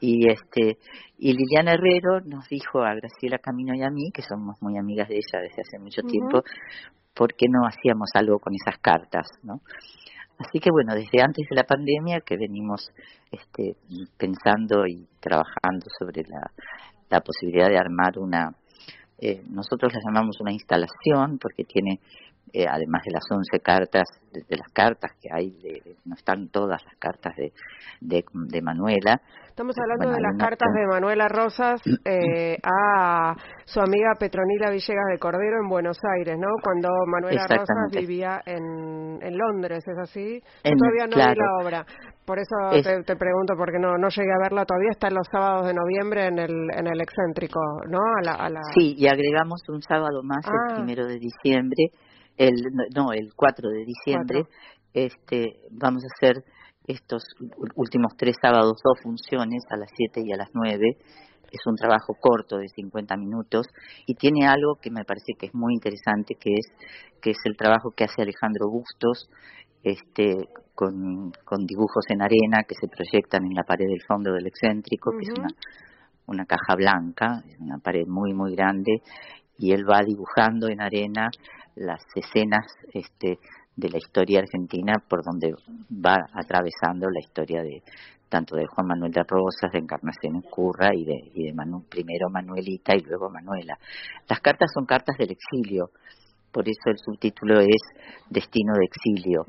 y 0.00 0.28
este 0.30 0.78
y 1.18 1.32
Liliana 1.32 1.74
Herrero 1.74 2.20
nos 2.24 2.48
dijo 2.48 2.82
a 2.82 2.94
Graciela 2.94 3.38
Camino 3.38 3.74
y 3.74 3.82
a 3.82 3.90
mí 3.90 4.10
que 4.12 4.22
somos 4.22 4.60
muy 4.62 4.78
amigas 4.78 5.08
de 5.08 5.16
ella 5.16 5.42
desde 5.42 5.62
hace 5.62 5.78
mucho 5.78 6.02
tiempo 6.02 6.42
por 7.14 7.34
qué 7.34 7.46
no 7.48 7.66
hacíamos 7.66 8.10
algo 8.14 8.38
con 8.38 8.54
esas 8.54 8.80
cartas 8.80 9.26
no 9.42 9.60
así 10.38 10.58
que 10.58 10.70
bueno 10.70 10.94
desde 10.94 11.22
antes 11.22 11.46
de 11.48 11.56
la 11.56 11.64
pandemia 11.64 12.20
que 12.20 12.36
venimos 12.36 12.90
este 13.30 13.76
pensando 14.16 14.86
y 14.86 15.06
trabajando 15.20 15.86
sobre 15.98 16.22
la, 16.22 16.50
la 17.10 17.20
posibilidad 17.20 17.68
de 17.68 17.78
armar 17.78 18.18
una 18.18 18.54
eh, 19.22 19.42
nosotros 19.50 19.92
la 19.92 20.00
llamamos 20.02 20.40
una 20.40 20.52
instalación 20.52 21.38
porque 21.38 21.64
tiene 21.64 22.00
eh, 22.52 22.66
además 22.68 23.02
de 23.04 23.12
las 23.12 23.24
11 23.30 23.60
cartas, 23.60 24.08
de, 24.32 24.56
las 24.56 24.70
cartas 24.72 25.12
que 25.20 25.28
hay, 25.32 25.52
no 26.04 26.14
están 26.14 26.48
todas 26.48 26.82
las 26.84 26.96
cartas 26.96 27.34
de, 27.36 27.52
de, 28.00 28.62
Manuela. 28.62 29.20
Estamos 29.48 29.76
hablando 29.78 30.10
de 30.10 30.20
las 30.20 30.36
cartas 30.38 30.68
de 30.72 30.86
Manuela 30.86 31.28
Rosas 31.28 31.80
eh, 32.04 32.56
a 32.62 33.34
su 33.64 33.80
amiga 33.80 34.14
Petronila 34.18 34.70
Villegas 34.70 35.06
de 35.10 35.18
Cordero 35.18 35.62
en 35.62 35.68
Buenos 35.68 35.98
Aires, 36.18 36.36
¿no? 36.38 36.48
Cuando 36.62 36.88
Manuela 37.06 37.46
Rosas 37.46 37.90
vivía 37.92 38.40
en, 38.46 39.18
en 39.20 39.36
Londres, 39.36 39.84
¿es 39.86 39.98
así? 39.98 40.40
todavía 40.62 41.06
no 41.06 41.16
vi 41.16 41.38
la 41.38 41.64
obra. 41.64 41.86
Por 42.24 42.38
eso 42.38 42.54
te, 43.04 43.16
pregunto, 43.16 43.54
porque 43.58 43.78
no, 43.80 43.98
no 43.98 44.08
llegué 44.08 44.30
a 44.30 44.38
verla 44.40 44.64
todavía, 44.64 44.90
está 44.92 45.08
en 45.08 45.14
los 45.14 45.26
sábados 45.32 45.66
de 45.66 45.74
noviembre 45.74 46.26
en 46.26 46.38
el, 46.38 46.54
en 46.76 46.86
el 46.86 47.00
excéntrico, 47.00 47.58
¿no? 47.88 47.98
A 47.98 48.48
la, 48.48 48.60
Sí, 48.72 48.94
y 48.96 49.08
agregamos 49.08 49.60
un 49.68 49.82
sábado 49.82 50.22
más, 50.22 50.46
el 50.46 50.52
ah. 50.52 50.74
primero 50.76 51.06
de 51.06 51.18
diciembre, 51.18 51.90
el 52.40 52.54
no 52.96 53.12
el 53.12 53.34
4 53.36 53.68
de 53.68 53.84
diciembre 53.84 54.44
este 54.94 55.60
vamos 55.70 56.02
a 56.04 56.08
hacer 56.16 56.42
estos 56.86 57.22
últimos 57.76 58.16
tres 58.16 58.36
sábados 58.40 58.80
dos 58.82 58.98
funciones 59.02 59.62
a 59.70 59.76
las 59.76 59.90
7 59.94 60.22
y 60.24 60.32
a 60.32 60.38
las 60.38 60.48
9 60.54 60.96
es 61.52 61.60
un 61.66 61.76
trabajo 61.76 62.14
corto 62.18 62.56
de 62.56 62.68
50 62.68 63.14
minutos 63.18 63.66
y 64.06 64.14
tiene 64.14 64.46
algo 64.46 64.76
que 64.80 64.90
me 64.90 65.04
parece 65.04 65.34
que 65.38 65.46
es 65.46 65.54
muy 65.54 65.74
interesante 65.74 66.34
que 66.34 66.54
es 66.54 66.66
que 67.20 67.32
es 67.32 67.38
el 67.44 67.56
trabajo 67.58 67.90
que 67.90 68.04
hace 68.04 68.22
Alejandro 68.22 68.70
Bustos 68.70 69.28
este 69.82 70.48
con, 70.74 71.32
con 71.44 71.66
dibujos 71.66 72.06
en 72.08 72.22
arena 72.22 72.64
que 72.66 72.74
se 72.74 72.88
proyectan 72.88 73.44
en 73.44 73.54
la 73.54 73.64
pared 73.64 73.86
del 73.86 74.02
fondo 74.08 74.32
del 74.32 74.46
excéntrico 74.46 75.10
que 75.10 75.30
es 75.30 75.38
una 75.38 75.48
una 76.26 76.46
caja 76.46 76.76
blanca, 76.76 77.42
una 77.58 77.78
pared 77.78 78.06
muy 78.06 78.32
muy 78.32 78.54
grande 78.54 79.02
y 79.60 79.72
él 79.72 79.84
va 79.88 80.00
dibujando 80.02 80.68
en 80.68 80.80
arena 80.80 81.28
las 81.76 82.02
escenas 82.16 82.64
este, 82.94 83.38
de 83.76 83.88
la 83.90 83.98
historia 83.98 84.40
argentina 84.40 84.94
por 85.06 85.22
donde 85.22 85.54
va 85.90 86.16
atravesando 86.32 87.08
la 87.10 87.20
historia 87.20 87.62
de 87.62 87.82
tanto 88.28 88.56
de 88.56 88.66
Juan 88.66 88.86
Manuel 88.86 89.12
de 89.12 89.22
Rosas, 89.26 89.72
de 89.72 89.80
Encarnación 89.80 90.40
Curra 90.42 90.94
y 90.94 91.04
de, 91.04 91.30
y 91.34 91.44
de 91.46 91.52
primero 91.88 92.30
Manuelita 92.30 92.94
y 92.96 93.00
luego 93.00 93.28
Manuela. 93.28 93.76
Las 94.28 94.40
cartas 94.40 94.70
son 94.72 94.86
cartas 94.86 95.16
del 95.18 95.32
exilio, 95.32 95.90
por 96.52 96.68
eso 96.68 96.90
el 96.90 96.98
subtítulo 96.98 97.60
es 97.60 97.82
Destino 98.30 98.72
de 98.74 98.84
exilio, 98.84 99.44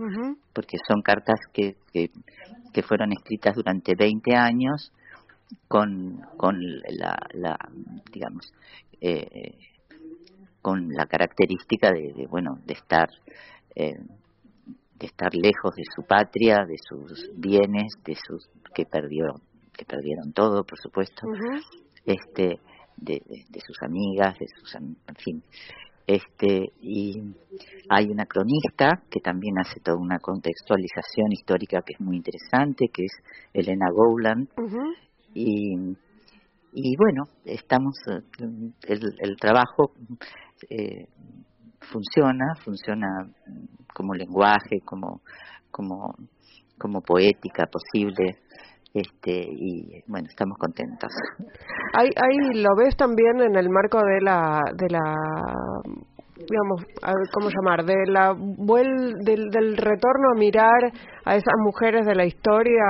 porque 0.52 0.78
son 0.88 1.02
cartas 1.04 1.40
que, 1.54 1.76
que, 1.94 2.82
fueron 2.82 3.12
escritas 3.12 3.56
durante 3.56 3.94
20 3.96 4.36
años 4.36 4.92
con, 5.68 6.20
con 6.38 6.60
la, 6.90 7.16
la 7.34 7.58
digamos, 8.12 8.52
eh, 9.00 9.56
con 10.62 10.90
la 10.90 11.06
característica 11.06 11.92
de, 11.92 12.28
bueno 12.30 12.58
de 12.66 12.74
estar 12.74 13.10
eh, 13.76 13.98
de 15.00 15.06
estar 15.08 15.34
lejos 15.34 15.76
de 15.76 15.84
su 15.96 16.04
patria 16.04 16.66
de 16.68 16.78
sus 16.78 17.32
bienes 17.36 17.94
de 18.06 18.16
sus 18.16 18.50
que 18.74 18.86
perdió 18.86 19.36
que 19.74 19.86
perdieron 19.86 20.34
todo 20.34 20.64
por 20.64 20.80
supuesto 20.80 21.28
este 22.06 22.60
de, 22.98 23.22
sus 23.66 23.82
amigas 23.82 24.38
de 24.40 24.48
sus 24.48 24.76
en 24.76 24.96
fin. 25.18 25.44
Este 26.08 26.72
y 26.82 27.22
hay 27.90 28.08
una 28.08 28.26
cronista 28.26 29.02
que 29.10 29.20
también 29.20 29.60
hace 29.60 29.80
toda 29.80 29.98
una 29.98 30.20
contextualización 30.20 31.32
histórica 31.32 31.82
que 31.86 31.94
es 31.94 32.02
muy 32.02 32.18
interesante 32.18 32.88
que 32.92 33.06
es 33.06 33.12
Elena 33.54 33.86
Gowland 33.92 34.50
y 35.34 35.76
y 36.74 36.96
bueno 36.98 37.26
estamos 37.46 37.96
eh, 38.08 38.22
el, 38.88 39.16
el 39.20 39.38
trabajo 39.38 39.92
eh, 40.70 41.08
funciona, 41.80 42.56
funciona 42.64 43.08
como 43.94 44.14
lenguaje, 44.14 44.80
como, 44.86 45.22
como, 45.72 46.16
como 46.78 47.02
poética 47.02 47.68
posible, 47.68 48.38
este 48.94 49.48
y 49.50 50.04
bueno 50.08 50.28
estamos 50.30 50.58
contentos. 50.58 51.12
Ahí 51.94 52.10
ahí 52.16 52.62
lo 52.62 52.76
ves 52.78 52.96
también 52.98 53.42
en 53.42 53.56
el 53.56 53.70
marco 53.70 54.00
de 54.00 54.22
la 54.22 54.62
de 54.76 54.90
la 54.90 55.16
digamos 56.36 56.84
cómo 57.32 57.50
llamar 57.50 57.86
de 57.86 58.06
la 58.08 58.34
del, 58.34 59.50
del 59.50 59.78
retorno 59.78 60.32
a 60.36 60.40
mirar 60.40 60.92
a 61.24 61.36
esas 61.36 61.54
mujeres 61.64 62.06
de 62.06 62.16
la 62.16 62.26
historia 62.26 62.84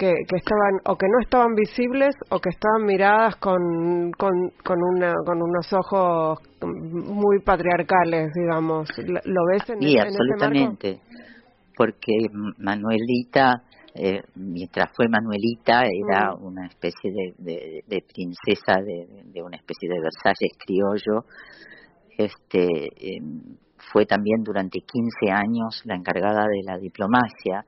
que, 0.00 0.14
que, 0.26 0.36
estaban 0.36 0.80
o 0.86 0.96
que 0.96 1.06
no 1.06 1.20
estaban 1.20 1.54
visibles 1.54 2.16
o 2.30 2.38
que 2.40 2.48
estaban 2.48 2.86
miradas 2.86 3.36
con, 3.36 4.10
con, 4.16 4.32
con, 4.64 4.78
una, 4.82 5.12
con 5.26 5.42
unos 5.42 5.70
ojos 5.74 6.38
muy 6.62 7.40
patriarcales, 7.40 8.32
digamos. 8.34 8.88
¿Lo 8.96 9.44
ves 9.52 9.68
en, 9.68 9.82
sí, 9.82 9.98
absolutamente. 9.98 11.00
Porque 11.76 12.12
Manuelita, 12.58 13.62
eh, 13.94 14.22
mientras 14.36 14.90
fue 14.96 15.06
Manuelita, 15.08 15.82
era 15.84 16.34
mm. 16.34 16.46
una 16.46 16.66
especie 16.66 17.12
de, 17.12 17.84
de, 17.86 18.02
princesa 18.02 18.80
de, 18.80 19.24
de, 19.26 19.42
una 19.42 19.56
especie 19.56 19.86
de 19.86 20.00
Versalles 20.00 20.56
criollo. 20.64 21.26
Este, 22.16 23.16
em, 23.16 23.56
fue 23.92 24.06
también 24.06 24.42
durante 24.42 24.80
15 24.80 25.30
años 25.30 25.82
la 25.84 25.94
encargada 25.94 26.46
de 26.46 26.62
la 26.64 26.78
diplomacia 26.78 27.66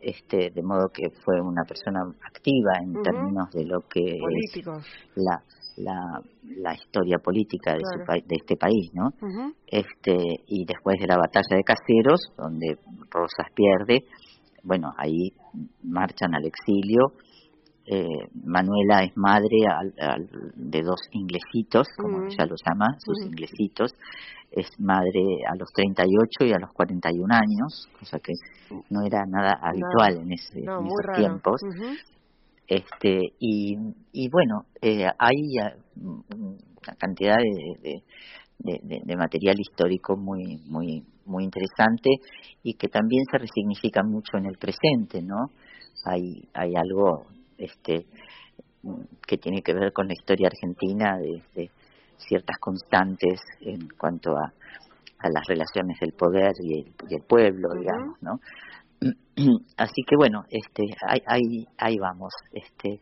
este, 0.00 0.50
de 0.50 0.62
modo 0.62 0.88
que 0.92 1.10
fue 1.24 1.40
una 1.40 1.64
persona 1.64 2.00
activa 2.26 2.72
en 2.82 3.02
términos 3.02 3.50
de 3.52 3.64
lo 3.64 3.80
que 3.82 4.00
es 4.00 4.66
la, 5.14 5.42
la, 5.76 6.20
la 6.42 6.74
historia 6.74 7.18
política 7.18 7.74
de, 7.74 7.80
su, 7.80 7.98
de 7.98 8.36
este 8.36 8.56
país, 8.56 8.90
¿no? 8.94 9.10
este 9.66 10.16
Y 10.46 10.64
después 10.64 10.98
de 11.00 11.06
la 11.06 11.16
batalla 11.16 11.56
de 11.56 11.64
Caseros, 11.64 12.32
donde 12.36 12.78
Rosas 13.10 13.48
pierde, 13.54 14.04
bueno, 14.62 14.92
ahí 14.96 15.32
marchan 15.82 16.34
al 16.34 16.44
exilio. 16.44 17.12
Eh, 17.92 18.28
Manuela 18.44 19.02
es 19.02 19.16
madre 19.16 19.64
de 20.54 20.82
dos 20.82 21.00
inglesitos, 21.10 21.88
como 21.96 22.24
ella 22.24 22.46
los 22.46 22.60
llama, 22.64 22.86
sus 23.00 23.26
inglesitos. 23.26 23.92
Es 24.52 24.68
madre 24.78 25.42
a 25.48 25.56
los 25.56 25.72
38 25.72 26.44
y 26.44 26.52
a 26.52 26.58
los 26.60 26.72
41 26.72 27.34
años, 27.34 27.88
cosa 27.98 28.20
que 28.20 28.32
no 28.90 29.04
era 29.04 29.26
nada 29.26 29.58
habitual 29.60 30.18
en, 30.18 30.32
ese, 30.32 30.60
esos 30.60 31.16
tiempos. 31.16 31.60
Este, 32.68 33.32
y, 33.40 33.76
y 34.12 34.28
bueno, 34.28 34.66
eh, 34.80 35.08
hay 35.18 35.58
eh, 35.58 35.74
una 35.96 36.94
cantidad 36.96 37.38
de, 37.38 38.02
de, 38.60 39.16
material 39.16 39.58
histórico 39.58 40.16
muy, 40.16 40.58
muy, 40.66 41.02
muy 41.26 41.42
interesante 41.42 42.10
y 42.62 42.74
que 42.74 42.86
también 42.86 43.24
se 43.32 43.38
resignifica 43.38 44.04
mucho 44.04 44.36
en 44.36 44.46
el 44.46 44.58
presente, 44.58 45.22
¿no? 45.22 45.50
Hay, 46.04 46.48
hay 46.54 46.76
algo 46.76 47.26
este, 47.60 48.06
que 49.26 49.38
tiene 49.38 49.62
que 49.62 49.74
ver 49.74 49.92
con 49.92 50.08
la 50.08 50.14
historia 50.14 50.48
argentina 50.48 51.18
de, 51.18 51.70
ciertas 52.16 52.58
constantes 52.58 53.40
en 53.62 53.88
cuanto 53.98 54.36
a, 54.36 54.52
a 55.20 55.28
las 55.30 55.46
relaciones 55.46 55.98
del 56.00 56.12
poder 56.12 56.52
y 56.62 56.80
el, 56.80 56.92
y 57.08 57.14
el 57.14 57.22
pueblo, 57.22 57.72
digamos, 57.74 58.22
¿no? 58.22 58.40
Así 59.76 60.02
que 60.06 60.16
bueno, 60.16 60.44
este, 60.50 60.84
ahí, 61.08 61.22
ahí, 61.26 61.66
ahí 61.78 61.96
vamos, 61.98 62.32
este, 62.52 63.00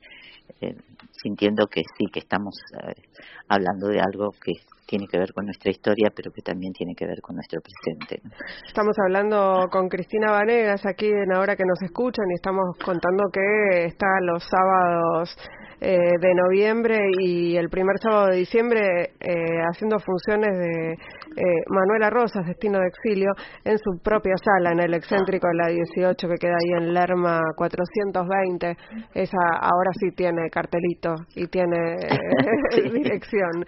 eh, 0.60 0.76
sintiendo 1.22 1.66
que 1.66 1.82
sí, 1.96 2.06
que 2.12 2.20
estamos 2.20 2.54
eh, 2.82 3.02
hablando 3.48 3.88
de 3.88 4.00
algo 4.00 4.30
que 4.42 4.52
tiene 4.86 5.06
que 5.06 5.18
ver 5.18 5.32
con 5.34 5.44
nuestra 5.44 5.70
historia, 5.70 6.10
pero 6.14 6.32
que 6.32 6.40
también 6.40 6.72
tiene 6.72 6.94
que 6.94 7.06
ver 7.06 7.20
con 7.20 7.36
nuestro 7.36 7.60
presente. 7.60 8.22
Estamos 8.66 8.96
hablando 8.98 9.66
con 9.70 9.88
Cristina 9.88 10.32
Vanegas 10.32 10.86
aquí 10.86 11.08
en 11.08 11.32
Ahora 11.34 11.56
que 11.56 11.64
nos 11.64 11.80
escuchan 11.82 12.24
y 12.30 12.34
estamos 12.34 12.76
contando 12.82 13.24
que 13.30 13.84
está 13.84 14.06
los 14.22 14.42
sábados 14.44 15.36
eh, 15.80 15.96
de 15.96 16.34
noviembre 16.34 16.98
y 17.20 17.56
el 17.56 17.68
primer 17.68 17.98
sábado 18.02 18.28
de 18.28 18.38
diciembre 18.38 19.12
eh, 19.20 19.62
haciendo 19.70 19.98
funciones 20.00 20.58
de 20.58 20.96
eh, 21.38 21.62
Manuela 21.68 22.10
Rosas, 22.10 22.44
Destino 22.46 22.80
de 22.80 22.88
Exilio, 22.88 23.32
en 23.64 23.78
su 23.78 24.02
propia 24.02 24.34
sala, 24.36 24.72
en 24.72 24.80
el 24.80 24.94
excéntrico 24.94 25.46
de 25.48 25.54
la 25.54 25.68
18 25.68 26.28
que 26.28 26.34
queda 26.34 26.54
ahí 26.54 26.82
en 26.82 26.92
Lerma 26.92 27.40
420. 27.56 28.76
Esa 29.14 29.38
ahora 29.60 29.90
sí 30.00 30.10
tiene 30.16 30.50
cartelito 30.50 31.14
y 31.34 31.46
tiene 31.46 31.96
dirección. 32.92 33.64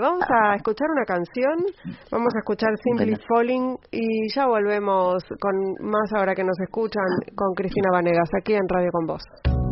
vamos 0.00 0.24
a 0.28 0.56
escuchar 0.56 0.88
una 0.90 1.04
canción, 1.04 1.56
vamos 2.10 2.34
a 2.34 2.38
escuchar 2.38 2.70
Simply 2.82 3.16
Falling 3.28 3.76
y 3.92 4.34
ya 4.34 4.46
volvemos 4.46 5.22
con 5.40 5.88
más 5.88 6.12
ahora 6.16 6.34
que 6.34 6.44
nos 6.44 6.58
escuchan 6.60 7.06
con 7.34 7.54
Cristina 7.54 7.90
Vanegas 7.92 8.30
aquí 8.38 8.54
en 8.54 8.68
Radio 8.68 8.90
con 8.90 9.06
Vos. 9.06 9.65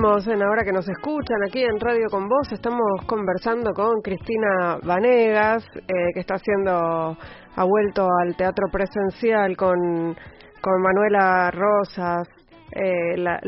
En 0.00 0.42
ahora 0.42 0.62
que 0.62 0.70
nos 0.70 0.88
escuchan 0.88 1.38
aquí 1.44 1.60
en 1.60 1.80
Radio 1.80 2.06
con 2.08 2.28
Vos. 2.28 2.52
Estamos 2.52 3.04
conversando 3.04 3.72
con 3.72 4.00
Cristina 4.00 4.78
Vanegas, 4.84 5.68
eh, 5.74 6.12
que 6.14 6.20
está 6.20 6.34
haciendo, 6.34 7.16
ha 7.56 7.64
vuelto 7.64 8.06
al 8.22 8.36
teatro 8.36 8.68
presencial 8.70 9.56
con, 9.56 10.16
con 10.60 10.82
Manuela 10.82 11.50
Rosas, 11.50 12.28
eh, 12.70 13.16
la, 13.16 13.40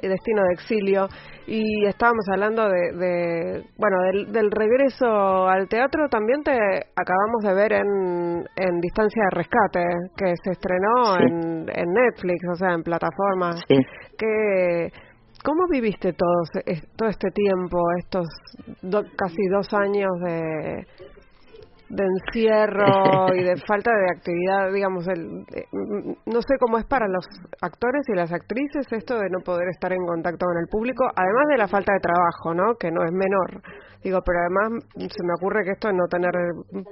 el 0.00 0.10
Destino 0.10 0.44
de 0.44 0.52
Exilio. 0.52 1.08
Y 1.48 1.84
estábamos 1.86 2.24
hablando 2.30 2.68
de, 2.68 3.64
bueno, 3.76 3.96
del, 4.30 4.52
regreso 4.52 5.48
al 5.48 5.66
teatro. 5.66 6.08
También 6.08 6.44
te 6.44 6.52
acabamos 6.52 7.42
de 7.42 7.54
ver 7.54 7.72
en, 7.72 8.44
en 8.54 8.80
Distancia 8.80 9.24
de 9.24 9.36
Rescate, 9.36 9.84
que 10.16 10.32
se 10.44 10.52
estrenó 10.52 11.16
en, 11.18 11.68
en 11.68 11.92
Netflix, 11.92 12.38
o 12.52 12.54
sea, 12.54 12.74
en 12.74 12.84
plataformas. 12.84 13.60
Que 14.16 14.92
¿Cómo 15.48 15.66
viviste 15.66 16.12
todo, 16.12 16.42
todo 16.94 17.08
este 17.08 17.30
tiempo, 17.30 17.78
estos 17.98 18.26
casi 19.16 19.46
dos 19.48 19.66
años 19.72 20.10
de, 20.22 20.86
de 21.88 22.04
encierro 22.04 23.34
y 23.34 23.42
de 23.42 23.56
falta 23.66 23.90
de 23.90 24.10
actividad, 24.14 24.70
digamos, 24.70 25.08
el, 25.08 25.46
eh, 25.56 25.64
no 26.26 26.42
sé 26.42 26.58
cómo 26.60 26.76
es 26.76 26.84
para 26.84 27.08
los 27.08 27.24
actores 27.62 28.02
y 28.08 28.14
las 28.14 28.30
actrices 28.30 28.92
esto 28.92 29.18
de 29.18 29.30
no 29.30 29.38
poder 29.42 29.68
estar 29.70 29.90
en 29.90 30.04
contacto 30.04 30.44
con 30.44 30.58
el 30.58 30.68
público, 30.68 31.04
además 31.16 31.46
de 31.48 31.56
la 31.56 31.66
falta 31.66 31.94
de 31.94 32.00
trabajo, 32.00 32.52
¿no? 32.52 32.74
Que 32.74 32.90
no 32.90 33.02
es 33.02 33.12
menor. 33.12 33.62
Digo, 34.04 34.20
pero 34.20 34.40
además 34.40 34.84
se 34.92 35.24
me 35.24 35.32
ocurre 35.32 35.64
que 35.64 35.70
esto 35.70 35.88
de 35.88 35.94
no 35.94 36.08
tener 36.08 36.30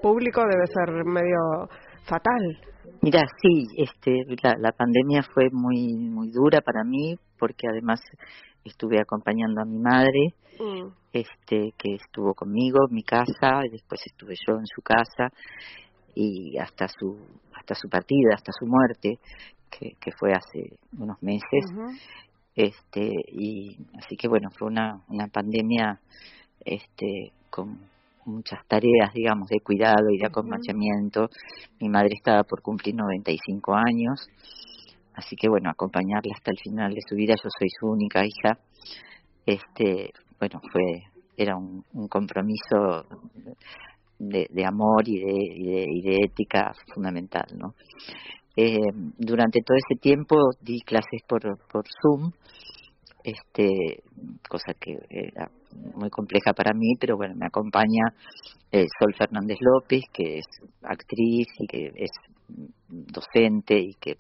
público 0.01 0.41
debe 0.41 0.67
ser 0.67 1.05
medio 1.05 1.69
fatal. 2.09 2.59
Mira, 3.03 3.23
sí, 3.41 3.67
este, 3.77 4.25
la, 4.43 4.73
pandemia 4.73 5.23
fue 5.23 5.49
muy 5.53 5.95
muy 5.95 6.31
dura 6.31 6.61
para 6.61 6.83
mí 6.85 7.17
porque 7.39 7.69
además 7.69 8.01
estuve 8.65 9.01
acompañando 9.01 9.61
a 9.61 9.65
mi 9.65 9.79
madre, 9.79 10.35
mm. 10.59 10.89
este, 11.13 11.73
que 11.79 11.95
estuvo 11.95 12.35
conmigo 12.35 12.79
en 12.89 12.95
mi 12.95 13.03
casa, 13.03 13.65
y 13.65 13.71
después 13.71 14.01
estuve 14.07 14.35
yo 14.47 14.55
en 14.55 14.67
su 14.67 14.83
casa 14.83 15.33
y 16.15 16.59
hasta 16.59 16.89
su 16.89 17.17
hasta 17.55 17.75
su 17.75 17.89
partida, 17.89 18.35
hasta 18.35 18.53
su 18.53 18.67
muerte, 18.67 19.19
que, 19.71 19.93
que 20.01 20.11
fue 20.19 20.33
hace 20.33 20.79
unos 20.99 21.23
meses, 21.23 21.65
este 22.55 23.11
y 23.33 23.77
así 23.99 24.17
que 24.17 24.29
bueno 24.29 24.49
fue 24.51 24.69
una 24.69 25.03
una 25.09 25.29
pandemia 25.29 26.01
este 26.65 27.33
con 27.51 27.79
muchas 28.27 28.67
tareas, 28.67 29.13
digamos, 29.15 29.49
de 29.49 29.61
cuidado 29.61 30.11
y 30.11 30.19
de 30.19 30.27
acompañamiento. 30.27 31.29
Mi 31.81 31.89
madre 31.89 32.15
estaba 32.15 32.43
por 32.45 32.63
cumplir 32.63 32.95
95 32.95 33.75
años, 33.75 34.29
así 35.15 35.37
que 35.37 35.49
bueno, 35.49 35.71
acompañarla 35.71 36.35
hasta 36.35 36.51
el 36.51 36.59
final 36.59 36.95
de 36.95 37.01
su 37.09 37.15
vida. 37.15 37.35
Yo 37.43 37.49
soy 37.59 37.69
su 37.71 37.87
única 37.87 38.25
hija. 38.25 38.59
Este, 39.47 40.13
bueno, 40.39 40.61
fue 40.73 41.05
era 41.37 41.57
un, 41.57 41.85
compromiso 42.09 43.05
de, 44.19 44.47
de, 44.51 44.65
amor 44.65 45.07
y 45.07 45.21
de, 45.21 45.87
y 45.91 46.01
de, 46.03 46.17
ética 46.25 46.73
fundamental, 46.95 47.47
¿no? 47.57 47.75
Eh, 48.57 48.91
durante 49.19 49.61
todo 49.61 49.77
ese 49.77 50.01
tiempo 50.01 50.37
di 50.63 50.81
clases 50.81 51.21
por, 51.29 51.43
por 51.71 51.85
Zoom, 52.01 52.33
este, 53.23 54.03
cosa 54.49 54.73
que 54.81 54.97
era 55.11 55.51
muy 55.95 56.11
compleja 56.11 56.53
para 56.53 56.73
mí, 56.73 56.95
pero 56.99 57.17
bueno, 57.17 57.35
me 57.35 57.47
acompaña 57.47 58.15
eh, 58.73 58.87
Sol 58.99 59.15
Fernández 59.15 59.59
López, 59.61 60.03
que 60.13 60.39
es 60.39 60.47
actriz 60.83 61.47
y 61.59 61.67
que 61.67 61.93
es 61.97 62.11
docente 62.89 63.79
y 63.79 63.95
que 63.95 64.19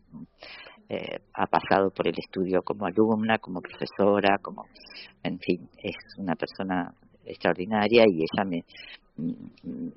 eh, 0.89 1.19
ha 1.35 1.47
pasado 1.47 1.91
por 1.91 2.07
el 2.07 2.15
estudio 2.17 2.63
como 2.63 2.87
alumna, 2.87 3.39
como 3.39 3.61
profesora, 3.61 4.39
como, 4.41 4.67
en 5.23 5.39
fin, 5.39 5.69
es 5.83 5.97
una 6.19 6.35
persona 6.35 6.93
extraordinaria 7.25 8.05
y 8.07 8.23
ella 8.23 8.45
me, 8.45 8.65
mm, 9.17 9.89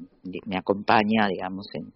me 0.45 0.57
acompaña, 0.57 1.27
digamos, 1.27 1.67
en, 1.73 1.93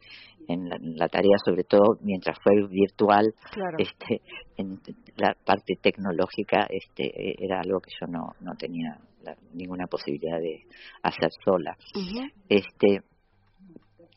en 0.47 0.97
la, 0.97 1.07
tarea, 1.07 1.37
sobre 1.43 1.63
todo 1.63 1.97
mientras 2.01 2.37
fue 2.43 2.67
virtual, 2.67 3.33
este, 3.77 4.21
en 4.57 4.79
la 5.17 5.35
parte 5.43 5.75
tecnológica, 5.81 6.67
este, 6.69 7.43
era 7.43 7.61
algo 7.61 7.79
que 7.79 7.91
yo 7.99 8.07
no, 8.07 8.35
no 8.41 8.55
tenía 8.55 8.99
ninguna 9.53 9.87
posibilidad 9.87 10.39
de 10.39 10.65
hacer 11.01 11.29
sola. 11.43 11.77
Este, 12.49 13.01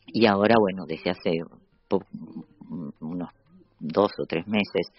y 0.07 0.25
ahora, 0.25 0.55
bueno, 0.59 0.85
desde 0.85 1.11
hace 1.11 1.41
unos 2.99 3.29
dos 3.79 4.11
o 4.19 4.25
tres 4.25 4.47
meses, 4.47 4.91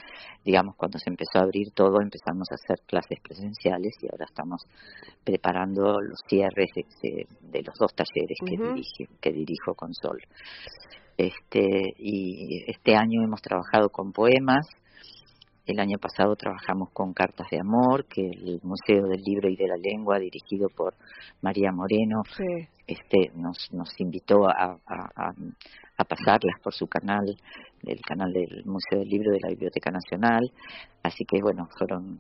digamos, 0.45 0.77
cuando 0.77 0.99
se 0.99 1.11
empezó 1.11 1.39
a 1.39 1.43
abrir 1.43 1.71
todo, 1.75 2.01
empezamos 2.01 2.49
a 2.51 2.55
hacer 2.55 2.85
clases 2.87 3.19
presenciales 3.21 3.95
y 4.01 4.07
ahora 4.11 4.27
estamos 4.27 4.63
preparando 5.25 6.01
los 6.01 6.21
cierres 6.29 6.69
de, 7.03 7.63
los 7.63 7.75
dos 7.79 7.93
talleres 7.95 8.39
que, 8.45 8.57
dirijo, 8.57 9.13
que 9.21 9.33
dirijo 9.33 9.75
con 9.75 9.93
Sol. 9.95 10.21
Este, 11.17 11.95
y 11.99 12.65
este 12.71 12.95
año 12.95 13.25
hemos 13.25 13.43
trabajado 13.43 13.89
con 13.91 14.13
poemas, 14.13 14.69
el 15.69 15.81
año 15.81 15.99
pasado 15.99 16.35
trabajamos 16.35 16.91
con 16.93 17.13
Cartas 17.13 17.47
de 17.51 17.61
Amor, 17.61 18.07
que 18.07 18.23
el 18.23 18.59
Museo 18.63 19.07
del 19.07 19.21
Libro 19.23 19.51
y 19.51 19.57
de 19.57 19.69
la 19.69 19.77
Lengua, 19.77 20.19
dirigido 20.19 20.69
por 20.75 20.95
María 21.43 21.71
Moreno, 21.73 22.23
este, 22.87 23.31
nos, 23.35 23.71
nos 23.73 23.89
invitó 24.01 24.49
a, 24.49 24.79
a, 24.87 26.05
pasarlas 26.05 26.59
por 26.63 26.73
su 26.73 26.87
canal 26.87 27.37
del 27.83 28.01
canal 28.01 28.33
del 28.33 28.65
Museo 28.65 29.01
del 29.01 29.09
Libro 29.09 29.31
de 29.33 29.41
la 29.43 29.51
Biblioteca 29.51 29.91
Nacional, 29.91 30.51
así 31.03 31.25
que 31.27 31.41
bueno, 31.43 31.69
fueron 31.77 32.19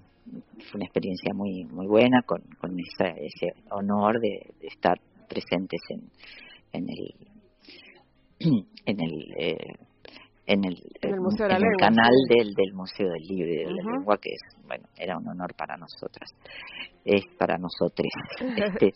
fue 0.70 0.76
una 0.76 0.84
experiencia 0.84 1.32
muy 1.32 1.64
muy 1.64 1.86
buena 1.86 2.20
con, 2.26 2.42
con 2.60 2.76
ese 2.78 3.54
honor 3.70 4.20
de, 4.20 4.52
estar 4.60 5.00
presentes 5.26 5.80
en, 5.88 6.10
en 6.72 6.86
el 6.90 7.14
en 8.84 9.00
el 9.00 9.34
eh, 9.38 9.74
en 10.48 10.64
el, 10.64 10.80
canal 11.78 12.14
del, 12.26 12.54
del 12.54 12.72
Museo 12.72 13.10
del 13.10 13.22
Libro 13.22 13.52
y 13.52 13.56
de 13.58 13.64
la 13.66 13.92
Lengua, 13.92 14.16
que 14.16 14.30
es, 14.30 14.66
bueno, 14.66 14.88
era 14.96 15.18
un 15.18 15.28
honor 15.28 15.54
para 15.54 15.76
nosotras, 15.76 16.30
es 17.04 17.22
para 17.38 17.58
nosotros. 17.58 18.08
Este, 18.68 18.92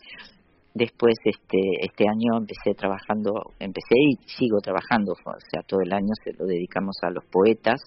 después, 0.75 1.15
este, 1.25 1.59
este 1.81 2.05
año 2.09 2.39
empecé 2.39 2.75
trabajando, 2.75 3.53
empecé 3.59 3.97
y 3.99 4.17
sigo 4.27 4.61
trabajando, 4.61 5.13
o 5.13 5.17
sea, 5.51 5.63
todo 5.67 5.81
el 5.83 5.93
año 5.93 6.13
se 6.25 6.33
lo 6.33 6.47
dedicamos 6.47 6.97
a 7.03 7.11
los 7.11 7.25
poetas, 7.27 7.81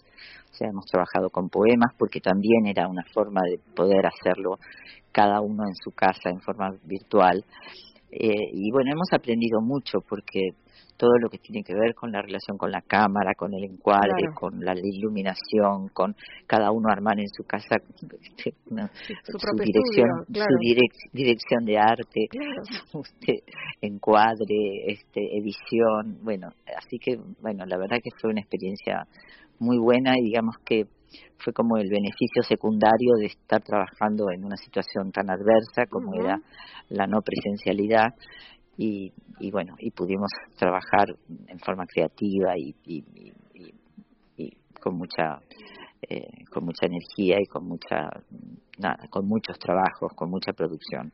o 0.52 0.54
sea, 0.54 0.70
hemos 0.70 0.86
trabajado 0.86 1.32
con 1.32 1.50
poemas 1.50 1.92
porque 1.98 2.22
también 2.22 2.68
era 2.68 2.88
una 2.88 3.04
forma 3.14 3.42
de 3.50 3.58
poder 3.76 4.06
hacerlo 4.06 4.60
cada 5.12 5.42
uno 5.42 5.64
en 5.64 5.76
su 5.84 5.90
casa 5.92 6.30
en 6.30 6.40
forma 6.42 6.70
virtual. 6.84 7.44
Eh, 8.12 8.50
y 8.54 8.72
bueno, 8.72 8.92
hemos 8.92 9.12
aprendido 9.12 9.60
mucho 9.62 10.00
porque 10.08 10.52
todo 10.98 11.18
lo 11.20 11.30
que 11.30 11.38
tiene 11.38 11.64
que 11.64 11.74
ver 11.74 11.94
con 11.94 12.12
la 12.12 12.22
relación 12.22 12.58
con 12.58 12.72
la 12.72 12.82
cámara, 12.82 13.34
con 13.36 13.54
el 13.54 13.64
encuadre, 13.64 14.34
con 14.34 14.60
la 14.64 14.74
iluminación, 14.74 15.90
con 15.94 16.16
cada 16.48 16.72
uno 16.72 16.90
armar 16.90 17.20
en 17.20 17.30
su 17.30 17.44
casa 17.44 17.78
su, 18.00 18.50
dirección, 19.58 20.26
su 20.28 21.10
dirección 21.12 21.66
de 21.66 21.78
arte, 21.78 22.28
su 22.92 23.04
encuadre, 23.82 24.86
este, 24.88 25.38
edición, 25.38 26.20
bueno, 26.24 26.50
así 26.78 26.98
que 27.00 27.18
bueno, 27.42 27.66
la 27.66 27.78
verdad 27.78 27.98
que 28.04 28.12
fue 28.20 28.32
una 28.32 28.42
experiencia 28.42 29.08
muy 29.60 29.78
buena 29.78 30.14
y 30.18 30.24
digamos 30.24 30.56
que 30.66 30.86
fue 31.38 31.54
como 31.54 31.78
el 31.78 31.90
beneficio 31.90 32.44
secundario 32.44 33.14
de 33.20 33.28
estar 33.28 33.62
trabajando 33.62 34.26
en 34.34 34.44
una 34.44 34.58
situación 34.58 35.12
tan 35.12 35.30
adversa 35.30 35.86
como 35.90 36.14
era 36.16 36.40
la 36.90 37.08
no 37.08 37.22
presencialidad 37.22 38.14
y, 38.78 39.14
y 39.40 39.52
bueno, 39.52 39.76
y 39.80 39.92
pudimos 39.92 40.30
trabajar 40.58 41.16
en 41.48 41.60
forma 41.60 41.86
creativa 41.86 42.58
y, 42.58 42.76
y, 42.86 43.04
con 44.82 44.98
mucha 44.98 45.40
eh, 46.08 46.46
con 46.52 46.66
mucha 46.66 46.86
energía 46.86 47.38
y 47.42 47.48
con 47.48 47.68
mucha 47.68 48.10
nada, 48.78 49.08
con 49.10 49.28
muchos 49.28 49.58
trabajos, 49.58 50.14
con 50.14 50.30
mucha 50.30 50.54
producción. 50.54 51.12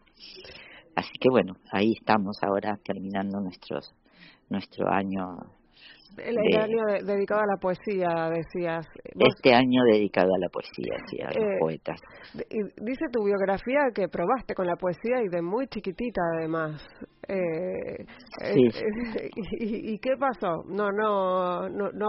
Así 0.95 1.13
que 1.19 1.30
bueno, 1.30 1.56
ahí 1.71 1.93
estamos 1.97 2.38
ahora 2.41 2.78
terminando 2.84 3.39
nuestros 3.39 3.93
nuestro 4.50 4.89
año 4.91 5.38
el, 6.17 6.38
año 6.58 7.06
dedicado 7.06 7.41
a 7.41 7.45
la 7.45 7.58
poesía, 7.58 8.30
decías. 8.30 8.86
Este 9.04 9.54
año 9.54 9.84
dedicado 9.91 10.30
a 10.34 10.39
la 10.39 10.50
poesía, 10.50 10.95
sí, 11.10 11.21
a 11.21 11.28
los 11.28 11.38
eh, 11.38 11.58
poetas. 11.60 12.00
Dice 12.78 13.06
tu 13.12 13.24
biografía 13.24 13.80
que 13.93 14.08
probaste 14.08 14.54
con 14.54 14.67
la 14.67 14.76
poesía 14.76 15.24
y 15.24 15.30
de 15.30 15.41
muy 15.41 15.67
chiquitita 15.67 16.21
además. 16.38 16.82
Eh, 17.28 18.06
sí. 18.54 18.69
y, 19.60 20.00
qué 20.00 20.12
pasó? 20.19 20.63
No, 20.67 20.91
no, 20.91 21.69
no, 21.69 21.89
no. 21.91 22.08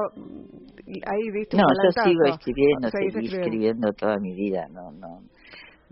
Ahí 1.07 1.31
viste. 1.33 1.57
No, 1.57 1.65
yo 1.85 2.03
sigo 2.05 2.25
escribiendo, 2.25 2.89
seguí 2.91 3.27
escribiendo. 3.27 3.93
toda 3.93 4.17
mi 4.19 4.35
vida. 4.35 4.67
No, 4.71 4.91
no. 4.93 5.21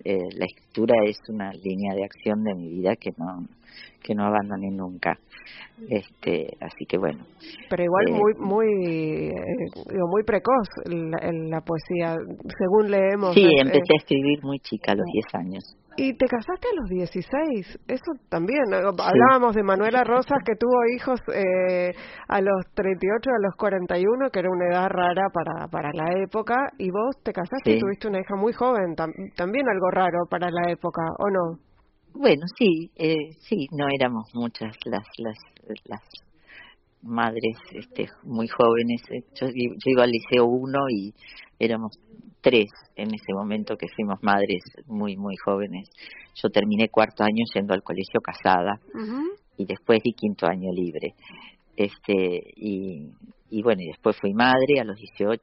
Eh, 0.05 0.17
la 0.35 0.47
escritura 0.47 0.95
es 1.05 1.19
una 1.29 1.53
línea 1.53 1.95
de 1.95 2.05
acción 2.05 2.43
de 2.43 2.55
mi 2.55 2.69
vida 2.71 2.97
que 2.97 3.11
no 3.19 3.47
que 4.03 4.15
no 4.15 4.25
abandoné 4.27 4.71
nunca. 4.71 5.19
Este 5.89 6.49
así 6.61 6.85
que 6.87 6.99
bueno. 6.99 7.25
Pero 7.69 7.85
igual 7.85 8.05
eh, 8.09 8.13
muy 8.13 8.35
muy 8.39 8.67
eh, 9.29 9.99
muy 10.09 10.23
precoz 10.25 10.69
la, 10.85 11.33
la, 11.33 11.61
poesía 11.63 12.17
según 12.59 12.91
leemos 12.91 13.35
sí 13.35 13.47
empecé 13.59 13.95
a 13.95 13.97
escribir 13.97 14.43
muy 14.43 14.59
chica 14.61 14.93
a 14.93 14.97
los 14.97 15.07
10 15.07 15.35
años. 15.35 15.77
Y 15.97 16.15
te 16.15 16.27
casaste 16.27 16.69
a 16.69 16.81
los 16.81 16.89
16, 16.89 17.81
eso 17.89 18.13
también. 18.29 18.63
Hablábamos 18.73 19.55
de 19.55 19.63
Manuela 19.63 20.05
Rosas 20.05 20.39
que 20.47 20.55
tuvo 20.55 20.79
hijos 20.97 21.21
eh, 21.35 21.93
a 22.29 22.41
los 22.41 22.65
38, 22.75 23.31
a 23.31 23.43
los 23.43 23.55
41, 23.57 24.31
que 24.31 24.39
era 24.39 24.49
una 24.51 24.67
edad 24.67 24.89
rara 24.89 25.29
para, 25.33 25.69
para 25.69 25.91
la 25.93 26.23
época, 26.23 26.55
y 26.79 26.91
vos 26.91 27.17
te 27.23 27.33
casaste 27.33 27.73
y 27.73 27.81
tuviste 27.81 28.09
una 28.09 28.21
hija 28.21 28.37
muy 28.37 28.53
joven, 28.53 28.95
también 29.37 29.69
algo 29.69 29.91
raro 29.91 30.21
para 30.31 30.49
la 30.51 30.71
época, 30.71 31.03
¿o 31.19 31.29
no? 31.29 31.70
Bueno, 32.15 32.47
sí, 32.59 32.91
eh, 32.97 33.33
sí, 33.41 33.69
no 33.73 33.87
éramos 33.89 34.35
muchas 34.35 34.77
las 34.85 35.07
las 35.19 35.39
las 35.85 36.03
madres 37.03 37.57
este, 37.73 38.09
muy 38.25 38.49
jóvenes. 38.49 39.03
Yo, 39.35 39.47
yo 39.49 39.91
iba 39.91 40.05
al 40.05 40.11
liceo 40.11 40.45
1 40.45 40.79
y 40.91 41.15
éramos 41.59 41.99
tres 42.41 42.71
en 42.97 43.15
ese 43.15 43.33
momento 43.33 43.77
que 43.77 43.89
fuimos 43.95 44.23
madres 44.23 44.63
muy, 44.87 45.17
muy 45.17 45.37
jóvenes. 45.37 45.89
Yo 46.35 46.49
terminé 46.51 46.89
cuarto 46.89 47.23
año 47.23 47.45
yendo 47.55 47.75
al 47.75 47.83
colegio 47.83 48.21
casada 48.21 48.81
y 49.57 49.65
después 49.67 50.03
di 50.03 50.13
quinto 50.13 50.47
año 50.47 50.73
libre. 50.73 51.15
Este, 51.77 52.53
y, 52.57 53.09
y 53.51 53.63
bueno, 53.63 53.83
y 53.83 53.87
después 53.87 54.17
fui 54.21 54.33
madre 54.35 54.81
a 54.81 54.85
los 54.85 54.97
18. 54.97 55.41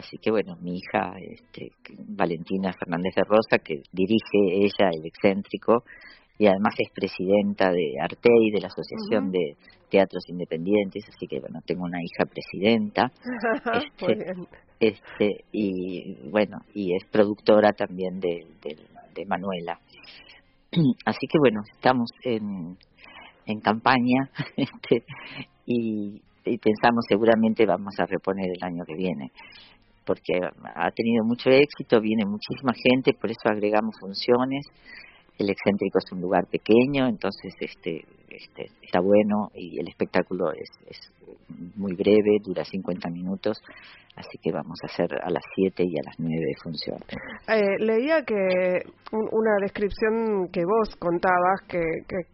Así 0.00 0.16
que 0.16 0.30
bueno, 0.30 0.56
mi 0.62 0.78
hija, 0.78 1.12
este, 1.20 1.72
Valentina 2.08 2.72
Fernández 2.72 3.14
de 3.14 3.22
Rosa, 3.24 3.58
que 3.62 3.82
dirige 3.92 4.64
ella 4.64 4.88
el 4.92 5.04
excéntrico, 5.04 5.84
y 6.38 6.46
además 6.46 6.74
es 6.78 6.88
presidenta 6.94 7.70
de 7.70 8.00
Artei, 8.00 8.50
de 8.50 8.60
la 8.62 8.68
Asociación 8.68 9.30
de 9.30 9.56
Teatros 9.90 10.26
Independientes, 10.28 11.04
así 11.06 11.26
que 11.26 11.38
bueno, 11.38 11.60
tengo 11.66 11.84
una 11.84 11.98
hija 12.02 12.24
presidenta. 12.24 13.12
este, 14.00 14.34
este 14.80 15.44
y 15.52 16.30
bueno, 16.30 16.60
y 16.72 16.94
es 16.94 17.04
productora 17.04 17.72
también 17.72 18.20
de, 18.20 18.46
de, 18.62 19.26
Manuela. 19.26 19.78
Así 21.04 21.26
que 21.26 21.38
bueno, 21.38 21.60
estamos 21.74 22.08
en, 22.24 22.78
en 23.44 23.60
campaña 23.60 24.30
este, 24.56 25.04
y, 25.66 26.22
y 26.46 26.56
pensamos 26.56 27.04
seguramente 27.06 27.66
vamos 27.66 27.92
a 27.98 28.06
reponer 28.06 28.46
el 28.50 28.64
año 28.64 28.84
que 28.86 28.94
viene 28.94 29.30
porque 30.10 30.40
ha 30.74 30.90
tenido 30.90 31.24
mucho 31.24 31.50
éxito, 31.50 32.00
viene 32.00 32.24
muchísima 32.26 32.72
gente, 32.74 33.14
por 33.14 33.30
eso 33.30 33.42
agregamos 33.44 33.94
funciones 34.00 34.66
el 35.40 35.50
excéntrico 35.50 35.98
es 35.98 36.12
un 36.12 36.20
lugar 36.20 36.46
pequeño, 36.46 37.06
entonces 37.06 37.54
este, 37.60 38.04
este 38.28 38.70
está 38.82 39.00
bueno 39.00 39.50
y 39.54 39.78
el 39.80 39.88
espectáculo 39.88 40.52
es, 40.52 40.68
es 40.86 41.12
muy 41.76 41.94
breve, 41.94 42.38
dura 42.44 42.64
50 42.64 43.08
minutos, 43.10 43.58
así 44.16 44.38
que 44.42 44.52
vamos 44.52 44.78
a 44.82 44.86
hacer 44.86 45.08
a 45.22 45.30
las 45.30 45.42
7 45.54 45.82
y 45.84 45.98
a 45.98 46.02
las 46.04 46.16
9 46.18 46.36
función. 46.62 46.98
Eh, 47.48 47.78
leía 47.78 48.22
que 48.24 48.82
una 49.12 49.56
descripción 49.60 50.48
que 50.52 50.64
vos 50.64 50.94
contabas 50.96 51.60
que, 51.68 51.80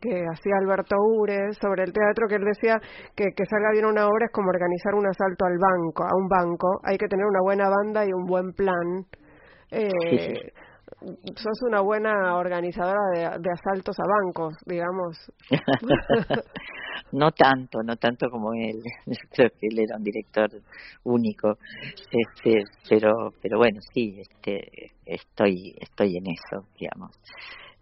que, 0.01 0.25
hacía 0.33 0.55
Alberto 0.61 0.97
Ure 0.97 1.53
sobre 1.61 1.85
el 1.85 1.93
teatro, 1.93 2.29
que 2.29 2.37
él 2.37 2.45
decía 2.45 2.81
que, 3.15 3.25
que 3.37 3.45
salga 3.47 3.73
bien 3.73 3.87
una 3.87 4.07
obra 4.07 4.27
es 4.27 4.33
como 4.33 4.51
organizar 4.51 4.95
un 4.95 5.07
asalto 5.07 5.47
al 5.47 5.59
banco, 5.59 6.05
a 6.05 6.17
un 6.17 6.29
banco, 6.29 6.81
hay 6.85 6.99
que 6.99 7.09
tener 7.09 7.25
una 7.25 7.41
buena 7.43 7.69
banda 7.69 8.05
y 8.05 8.13
un 8.13 8.27
buen 8.27 8.53
plan. 8.53 9.07
Eh, 9.71 10.53
sos 11.01 11.63
una 11.63 11.81
buena 11.81 12.37
organizadora 12.37 13.39
de, 13.39 13.51
asaltos 13.51 13.97
a 13.99 14.05
bancos, 14.07 14.55
digamos. 14.65 15.31
no 17.13 17.31
tanto, 17.33 17.83
no 17.83 17.97
tanto 17.97 18.29
como 18.31 18.55
él. 18.55 18.83
creo 19.33 19.51
que 19.51 19.67
él 19.69 19.79
era 19.79 19.97
un 19.97 20.03
director 20.03 20.51
único, 21.05 21.59
este, 22.11 22.65
pero, 22.89 23.33
pero 23.43 23.59
bueno, 23.59 23.81
sí, 23.93 24.21
este, 24.21 24.93
estoy, 25.05 25.77
estoy 25.79 26.17
en 26.17 26.27
eso, 26.29 26.67
digamos. 26.79 27.11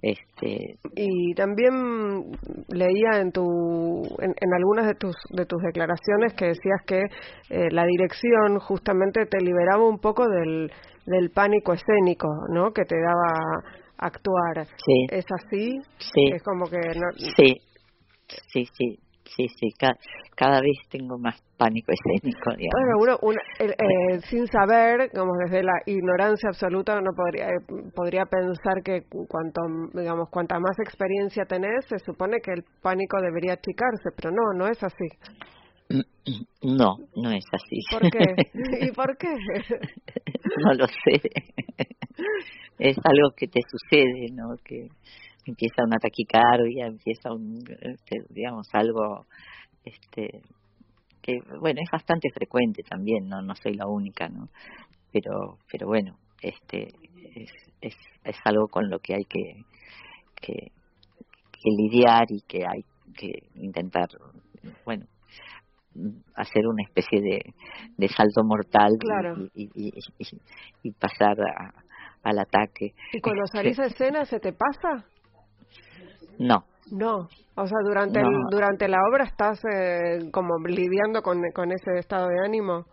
Este... 0.05 0.77
Y 0.95 1.35
también 1.35 2.33
leía 2.69 3.21
en, 3.21 3.33
tu, 3.33 4.03
en, 4.21 4.55
algunas 4.55 4.87
de 4.87 4.95
tus, 4.97 5.17
de 5.31 5.47
tus 5.47 5.63
declaraciones 5.63 6.35
que 6.35 6.49
decías 6.49 6.83
que 6.87 7.01
eh, 7.49 7.71
la 7.71 7.87
dirección 7.87 8.59
justamente 8.59 9.25
te 9.25 9.41
liberaba 9.41 9.89
un 9.89 9.99
poco 9.99 10.29
del, 10.29 10.71
del 11.07 11.31
pánico 11.31 11.73
escénico, 11.73 12.29
¿no? 12.51 12.73
Que 12.73 12.85
te 12.85 12.97
daba 13.01 13.65
actuar. 13.97 14.67
Sí. 14.67 15.07
¿Es 15.11 15.25
así? 15.33 15.81
Sí. 15.99 16.33
Es 16.35 16.43
como 16.43 16.67
que... 16.67 16.77
No... 16.77 17.11
Sí, 17.37 17.57
sí, 18.53 18.67
sí 18.77 19.04
sí, 19.25 19.49
sí, 19.49 19.69
cada, 20.37 20.61
vez 20.61 20.77
tengo 20.91 21.19
más 21.19 21.41
pánico 21.57 21.93
escénico, 21.93 22.51
digamos. 22.57 22.99
Bueno, 22.99 23.19
uno, 23.23 23.39
eh, 23.59 24.21
sin 24.29 24.47
saber, 24.47 25.11
como 25.15 25.33
desde 25.45 25.63
la 25.63 25.81
ignorancia 25.87 26.49
absoluta, 26.49 26.99
uno 26.99 27.11
podría, 27.17 27.49
eh, 27.49 27.91
podría 27.95 28.25
pensar 28.27 28.83
que 28.85 29.03
cuanto, 29.29 29.63
digamos, 29.93 30.29
cuanta 30.31 30.59
más 30.59 30.79
experiencia 30.79 31.45
tenés, 31.45 31.85
se 31.87 31.99
supone 31.99 32.41
que 32.41 32.53
el 32.53 32.65
pánico 32.83 33.21
debería 33.21 33.55
achicarse, 33.55 34.11
pero 34.17 34.31
no, 34.31 34.53
no 34.57 34.69
es 34.69 34.83
así. 34.83 35.07
No, 36.63 36.97
no 37.15 37.31
es 37.31 37.45
así. 37.53 37.79
¿Por 37.91 38.11
qué? 38.11 38.25
¿Y 38.89 38.91
por 38.93 39.15
qué? 39.19 39.29
No 40.65 40.73
lo 40.73 40.87
sé. 40.87 41.21
Es 42.79 42.97
algo 43.05 43.31
que 43.37 43.47
te 43.47 43.61
sucede, 43.71 44.29
¿no? 44.33 44.57
Que 44.65 44.89
empieza 45.47 45.85
una 45.85 45.99
taquicardia, 45.99 46.87
empieza 46.87 47.33
un, 47.33 47.63
este, 47.81 48.23
digamos, 48.31 48.69
algo, 48.73 49.27
este, 49.85 50.43
que 51.25 51.41
bueno 51.59 51.81
es 51.83 51.91
bastante 51.91 52.29
frecuente 52.31 52.83
también 52.83 53.27
no 53.29 53.41
no 53.41 53.55
soy 53.55 53.73
la 53.73 53.87
única 53.87 54.29
no 54.29 54.51
pero 55.11 55.57
pero 55.73 55.87
bueno 55.87 56.19
este 56.43 56.89
es, 57.35 57.51
es, 57.81 57.97
es 58.25 58.37
algo 58.45 58.69
con 58.69 58.91
lo 58.91 58.99
que 58.99 59.15
hay 59.15 59.25
que, 59.25 59.65
que, 60.37 60.71
lidiar 61.65 62.27
y 62.29 62.43
que 62.43 62.59
hay 62.59 62.85
que 63.17 63.33
intentar 63.55 64.09
bueno 64.85 65.07
hacer 66.35 66.67
una 66.67 66.83
especie 66.83 67.23
de, 67.23 67.55
de 67.97 68.09
salto 68.09 68.45
mortal 68.45 68.91
y, 69.55 69.71
y, 69.75 69.93
y, 70.83 70.91
pasar 70.91 71.37
al 72.25 72.39
ataque. 72.41 72.95
¿Y 73.13 73.21
cuando 73.21 73.47
salís 73.47 73.79
a 73.79 73.87
escena 73.87 74.25
se 74.25 74.41
te 74.41 74.53
pasa? 74.53 75.07
No. 76.39 76.65
No, 76.91 77.29
o 77.55 77.67
sea, 77.67 77.79
durante 77.83 78.23
durante 78.51 78.89
la 78.89 78.99
obra 79.11 79.25
estás 79.25 79.59
eh, 79.65 80.31
como 80.31 80.59
lidiando 80.67 81.23
con, 81.23 81.41
con 81.55 81.73
ese 81.73 81.99
estado 81.99 82.29
de 82.29 82.45
ánimo. 82.45 82.85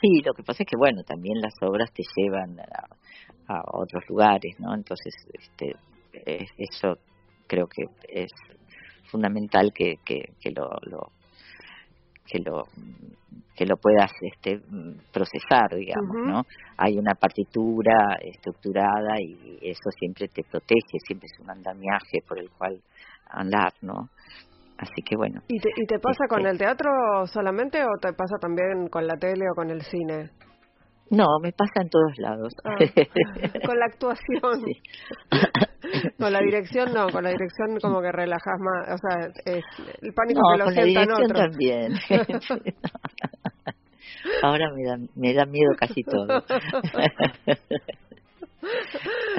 Sí, 0.00 0.20
lo 0.24 0.34
que 0.34 0.42
pasa 0.42 0.62
es 0.62 0.68
que 0.68 0.76
bueno, 0.76 1.02
también 1.04 1.40
las 1.40 1.54
obras 1.62 1.90
te 1.92 2.02
llevan 2.16 2.60
a, 2.60 3.54
a 3.54 3.62
otros 3.72 4.04
lugares, 4.08 4.54
¿no? 4.58 4.74
Entonces, 4.74 5.14
este, 5.32 5.74
eso 6.58 6.98
creo 7.46 7.66
que 7.66 7.84
es 8.08 8.30
fundamental 9.10 9.72
que, 9.74 9.96
que, 10.04 10.34
que 10.40 10.50
lo, 10.50 10.68
lo 10.82 11.12
que 12.26 12.38
lo 12.38 12.64
que 13.54 13.66
lo 13.66 13.76
puedas 13.76 14.10
este 14.20 14.60
procesar 15.12 15.76
digamos 15.76 16.16
no 16.24 16.42
hay 16.76 16.98
una 16.98 17.14
partitura 17.14 18.16
estructurada 18.20 19.20
y 19.20 19.58
eso 19.60 19.90
siempre 19.98 20.28
te 20.28 20.42
protege 20.42 20.98
siempre 21.06 21.26
es 21.26 21.38
un 21.40 21.50
andamiaje 21.50 22.22
por 22.26 22.38
el 22.38 22.50
cual 22.50 22.80
andar 23.28 23.72
no 23.82 24.08
así 24.78 25.02
que 25.02 25.16
bueno. 25.16 25.40
Y 25.48 25.60
te, 25.60 25.68
y 25.76 25.86
te 25.86 25.98
pasa 25.98 26.26
con 26.28 26.40
este 26.40 26.50
el 26.50 26.58
teatro 26.58 26.90
solamente 27.26 27.82
o 27.84 27.98
te 28.00 28.12
pasa 28.12 28.36
también 28.40 28.88
con 28.88 29.06
la 29.06 29.16
tele 29.16 29.44
o 29.50 29.54
con 29.54 29.70
el 29.70 29.82
cine 29.82 30.30
no, 31.12 31.26
me 31.42 31.52
pasa 31.52 31.82
en 31.82 31.90
todos 31.90 32.16
lados. 32.16 32.54
Ah, 32.64 32.74
con 33.66 33.78
la 33.78 33.84
actuación. 33.84 34.64
con 36.18 36.32
la 36.32 36.40
dirección 36.40 36.94
no, 36.94 37.10
con 37.10 37.22
la 37.22 37.30
dirección 37.30 37.78
como 37.82 38.00
que 38.00 38.10
relajas 38.10 38.58
más, 38.58 38.94
o 38.94 38.98
sea, 38.98 39.26
es 39.44 39.62
el 40.00 40.14
pánico 40.14 40.40
que 40.52 40.58
lo 40.58 40.64
con 40.64 40.74
la 40.74 40.84
dirección 40.84 41.28
también. 41.28 41.92
Ahora 44.42 44.70
me 44.74 44.84
da, 44.84 44.96
me 45.14 45.34
da 45.34 45.44
miedo 45.44 45.72
casi 45.78 46.02
todo. 46.02 46.26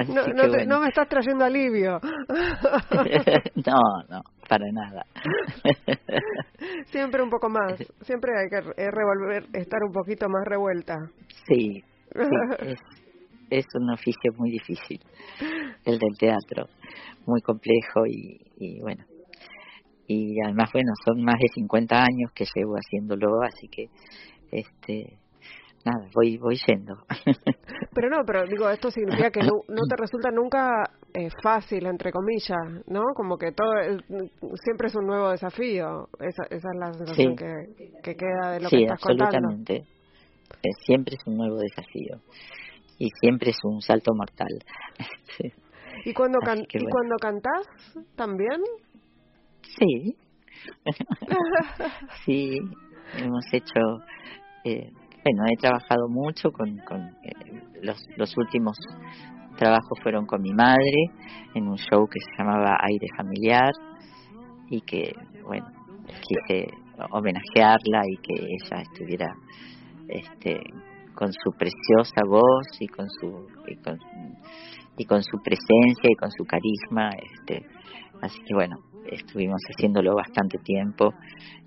no, 0.08 0.26
no, 0.28 0.46
no, 0.66 0.80
me 0.80 0.88
estás 0.88 1.08
trayendo 1.08 1.44
alivio. 1.44 1.98
no, 3.66 3.80
no, 4.08 4.22
para 4.48 4.64
nada. 4.72 5.06
siempre 6.86 7.22
un 7.22 7.30
poco 7.30 7.48
más, 7.48 7.74
siempre 8.02 8.32
hay 8.38 8.48
que 8.48 8.90
revolver, 8.90 9.44
estar 9.52 9.82
un 9.82 9.92
poquito 9.92 10.28
más 10.28 10.44
revuelta. 10.46 10.94
Sí, 11.46 11.82
es, 12.60 12.78
es 13.50 13.66
un 13.74 13.90
oficio 13.90 14.32
muy 14.36 14.50
difícil, 14.50 15.00
el 15.84 15.98
del 15.98 16.16
teatro, 16.18 16.68
muy 17.26 17.40
complejo 17.40 18.06
y, 18.06 18.40
y 18.58 18.80
bueno. 18.80 19.04
Y 20.06 20.38
además, 20.42 20.70
bueno, 20.72 20.92
son 21.04 21.24
más 21.24 21.36
de 21.40 21.48
50 21.48 21.96
años 21.96 22.30
que 22.34 22.44
llevo 22.54 22.74
haciéndolo, 22.74 23.42
así 23.42 23.68
que 23.68 23.88
este 24.52 25.18
nada, 25.84 26.08
voy, 26.14 26.38
voy 26.38 26.56
yendo. 26.66 26.94
Pero 27.94 28.10
no, 28.10 28.24
pero 28.26 28.44
digo, 28.44 28.68
esto 28.70 28.90
significa 28.90 29.30
que 29.30 29.40
no, 29.40 29.52
no 29.68 29.82
te 29.88 29.96
resulta 29.96 30.30
nunca 30.32 30.82
eh, 31.12 31.28
fácil, 31.42 31.86
entre 31.86 32.10
comillas, 32.10 32.84
¿no? 32.88 33.02
Como 33.14 33.38
que 33.38 33.52
todo 33.52 33.70
siempre 34.64 34.88
es 34.88 34.96
un 34.96 35.06
nuevo 35.06 35.30
desafío. 35.30 36.08
Esa, 36.18 36.42
esa 36.50 36.68
es 36.72 36.78
la 36.78 36.92
sensación 36.92 37.36
que, 37.36 37.92
que, 38.02 38.16
queda 38.16 38.52
de 38.52 38.60
lo 38.62 38.68
que 38.68 38.82
estás 38.82 38.98
absolutamente. 39.00 39.76
Eh, 39.76 40.72
siempre 40.84 41.14
es 41.14 41.26
un 41.26 41.36
nuevo 41.36 41.56
desafío. 41.58 42.20
Y 42.98 43.10
siempre 43.20 43.50
es 43.50 43.58
un 43.62 43.80
salto 43.80 44.12
mortal. 44.12 44.58
¿Y 46.04 46.12
cuando, 46.12 46.38
¿y 46.40 46.84
cuando 46.86 47.16
cantás 47.20 47.68
también? 48.16 48.60
Sí. 49.62 50.16
sí, 52.24 52.58
hemos 53.18 53.44
hecho... 53.52 53.80
Eh, 54.64 54.90
bueno, 55.24 55.44
he 55.50 55.56
trabajado 55.56 56.08
mucho 56.08 56.50
con, 56.52 56.68
eh, 56.68 57.62
los, 57.82 57.98
los 58.16 58.36
últimos 58.36 58.76
trabajos 59.56 59.98
fueron 60.02 60.26
con 60.26 60.42
mi 60.42 60.52
madre 60.52 61.10
en 61.54 61.68
un 61.68 61.76
show 61.76 62.06
que 62.08 62.20
se 62.20 62.42
llamaba 62.42 62.76
Aire 62.80 63.06
Familiar 63.16 63.72
y 64.68 64.80
que, 64.82 65.12
bueno, 65.44 65.66
quise 66.06 66.68
homenajearla 67.10 68.02
y 68.06 68.16
que 68.18 68.34
ella 68.34 68.82
estuviera 68.82 69.34
este, 70.08 70.60
con 71.14 71.32
su 71.32 71.52
preciosa 71.52 72.22
voz 72.28 72.66
y 72.80 72.86
con 72.88 73.08
su 73.08 73.46
y 73.66 73.76
con, 73.76 73.98
y 74.98 75.04
con 75.04 75.22
su 75.22 75.38
presencia 75.42 76.10
y 76.10 76.16
con 76.16 76.30
su 76.30 76.44
carisma 76.44 77.10
este 77.38 77.66
así 78.20 78.40
que 78.44 78.54
bueno 78.54 78.93
estuvimos 79.10 79.60
haciéndolo 79.68 80.14
bastante 80.14 80.58
tiempo 80.58 81.14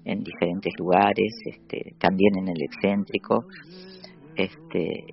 en 0.05 0.23
diferentes 0.23 0.73
lugares, 0.77 1.33
este, 1.45 1.93
también 1.97 2.37
en 2.37 2.47
el 2.49 2.61
excéntrico, 2.61 3.45
este, 4.35 5.05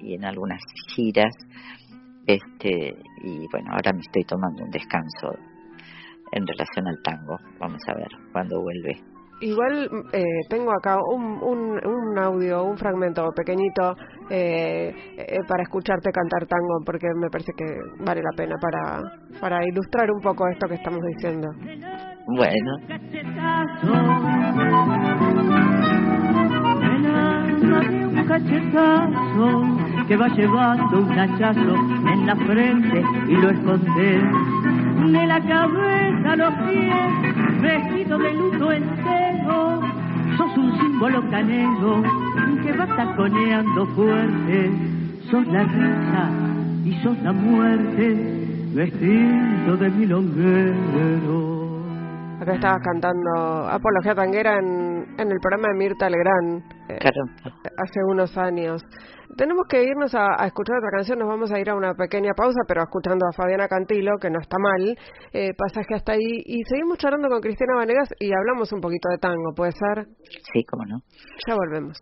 y, 0.00 0.14
en 0.14 0.24
algunas 0.24 0.60
giras, 0.94 1.34
este, 2.26 2.96
y 3.22 3.46
bueno, 3.50 3.72
ahora 3.72 3.92
me 3.92 4.00
estoy 4.00 4.24
tomando 4.24 4.64
un 4.64 4.70
descanso 4.70 5.34
en 6.32 6.46
relación 6.46 6.88
al 6.88 7.02
tango, 7.02 7.38
vamos 7.58 7.82
a 7.88 7.94
ver 7.94 8.08
cuándo 8.32 8.60
vuelve. 8.60 9.13
Igual 9.40 9.90
eh, 10.12 10.22
tengo 10.48 10.70
acá 10.72 10.98
un, 11.12 11.42
un, 11.42 11.80
un, 11.84 12.18
audio, 12.18 12.64
un 12.64 12.78
fragmento 12.78 13.30
pequeñito 13.34 13.96
eh, 14.30 14.94
eh, 15.16 15.40
para 15.48 15.64
escucharte 15.64 16.12
cantar 16.12 16.46
tango, 16.46 16.80
porque 16.86 17.08
me 17.20 17.28
parece 17.30 17.52
que 17.56 17.64
vale 18.04 18.22
la 18.22 18.30
pena 18.36 18.54
para, 18.60 19.02
para 19.40 19.66
ilustrar 19.66 20.10
un 20.10 20.20
poco 20.20 20.46
esto 20.48 20.68
que 20.68 20.74
estamos 20.74 21.00
diciendo. 21.16 21.48
Bueno. 22.26 22.76
un 28.14 28.24
cachetazo 28.26 30.06
que 30.08 30.16
va 30.16 30.28
llevando 30.28 30.98
un 31.00 31.18
hachazo 31.18 31.74
en 32.12 32.26
la 32.26 32.36
frente 32.36 33.02
y 33.28 33.36
lo 33.36 33.50
esconde 33.50 34.22
de 35.02 35.26
la 35.26 35.40
cabeza 35.40 36.32
a 36.32 36.36
los 36.36 36.54
pies, 36.68 37.60
vestido 37.60 38.18
de 38.18 38.34
luto 38.34 38.72
entero, 38.72 39.80
sos 40.36 40.56
un 40.56 40.78
símbolo 40.78 41.30
canelo 41.30 42.02
que 42.62 42.72
va 42.72 42.86
taconeando 42.96 43.86
fuerte, 43.88 44.70
sos 45.30 45.46
la 45.48 45.64
risa 45.64 46.30
y 46.84 46.92
sos 47.02 47.18
la 47.22 47.32
muerte, 47.32 48.70
vestido 48.74 49.76
de 49.76 49.90
milonguero. 49.90 51.54
Acá 52.40 52.54
estabas 52.54 52.82
cantando 52.82 53.68
Apología 53.68 54.14
Tanguera 54.14 54.58
en, 54.58 55.06
en 55.18 55.30
el 55.32 55.38
programa 55.40 55.68
de 55.68 55.74
Mirta 55.74 56.10
Legrand 56.10 56.62
eh, 56.88 56.98
hace 56.98 58.00
unos 58.06 58.36
años. 58.36 58.84
Tenemos 59.36 59.66
que 59.68 59.82
irnos 59.82 60.14
a, 60.14 60.46
escuchar 60.46 60.78
otra 60.78 60.90
canción, 60.90 61.18
nos 61.18 61.28
vamos 61.28 61.50
a 61.52 61.58
ir 61.58 61.68
a 61.70 61.74
una 61.74 61.94
pequeña 61.94 62.32
pausa, 62.34 62.60
pero 62.66 62.82
escuchando 62.82 63.26
a 63.26 63.32
Fabiana 63.32 63.68
Cantilo, 63.68 64.18
que 64.20 64.30
no 64.30 64.40
está 64.40 64.56
mal, 64.58 64.96
eh, 65.32 65.52
pasaje 65.54 65.94
hasta 65.94 66.12
ahí, 66.12 66.42
y 66.44 66.62
seguimos 66.64 66.98
charlando 66.98 67.28
con 67.28 67.40
Cristina 67.40 67.74
Vanegas 67.76 68.08
y 68.18 68.32
hablamos 68.32 68.72
un 68.72 68.80
poquito 68.80 69.08
de 69.08 69.18
tango, 69.18 69.54
¿puede 69.54 69.72
ser? 69.72 70.06
Sí, 70.52 70.64
cómo 70.64 70.84
no. 70.84 71.00
Ya 71.46 71.54
volvemos. 71.54 71.98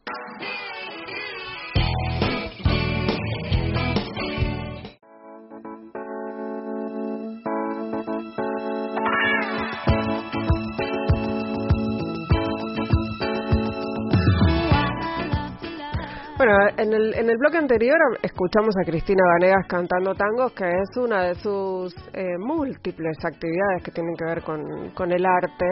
Bueno, 16.45 16.59
en 16.77 16.93
el, 16.93 17.15
en 17.15 17.31
el 17.31 17.37
bloque 17.39 17.57
anterior 17.57 17.97
escuchamos 18.21 18.75
a 18.77 18.85
Cristina 18.85 19.23
Vanegas 19.35 19.65
cantando 19.69 20.13
tangos, 20.13 20.53
que 20.53 20.65
es 20.65 20.97
una 20.97 21.27
de 21.27 21.37
sus 21.37 21.95
eh, 22.13 22.37
múltiples 22.37 23.17
actividades 23.25 23.85
que 23.85 23.93
tienen 23.93 24.17
que 24.17 24.25
ver 24.25 24.43
con, 24.43 24.91
con 24.91 25.13
el 25.13 25.25
arte. 25.25 25.67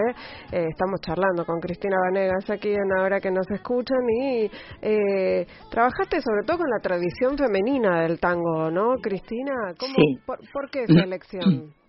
Eh, 0.53 0.67
estamos 0.71 1.01
charlando 1.01 1.45
con 1.45 1.59
Cristina 1.59 1.97
Vanegas 2.05 2.49
aquí 2.51 2.73
en 2.73 2.93
Ahora 2.97 3.19
que 3.19 3.33
nos 3.33 3.51
escuchan 3.51 3.99
y 4.23 4.49
eh, 4.81 5.45
trabajaste 5.73 6.21
sobre 6.21 6.47
todo 6.47 6.59
con 6.59 6.71
la 6.71 6.79
tradición 6.79 7.37
femenina 7.37 8.03
del 8.03 8.21
tango, 8.21 8.71
¿no, 8.71 8.95
Cristina? 9.03 9.75
¿Cómo, 9.77 9.95
por, 10.25 10.39
¿Por 10.53 10.71
qué 10.71 10.85
esa 10.85 11.03
elección? 11.03 11.80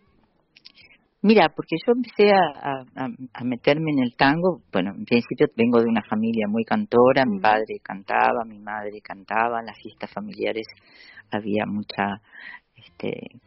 Mira, 1.23 1.49
porque 1.55 1.75
yo 1.85 1.93
empecé 1.93 2.31
a, 2.31 2.83
a, 2.95 3.43
meterme 3.43 3.91
en 3.91 3.99
el 3.99 4.15
tango, 4.15 4.61
bueno, 4.71 4.91
en 4.95 5.05
principio 5.05 5.47
vengo 5.55 5.79
de 5.79 5.87
una 5.87 6.01
familia 6.01 6.47
muy 6.47 6.63
cantora, 6.63 7.25
mi 7.27 7.39
padre 7.39 7.79
cantaba, 7.83 8.43
mi 8.43 8.57
madre 8.57 9.01
cantaba, 9.01 9.59
en 9.59 9.67
las 9.67 9.77
fiestas 9.77 10.11
familiares 10.11 10.65
había 11.29 11.65
mucha 11.67 12.21
este, 12.75 13.39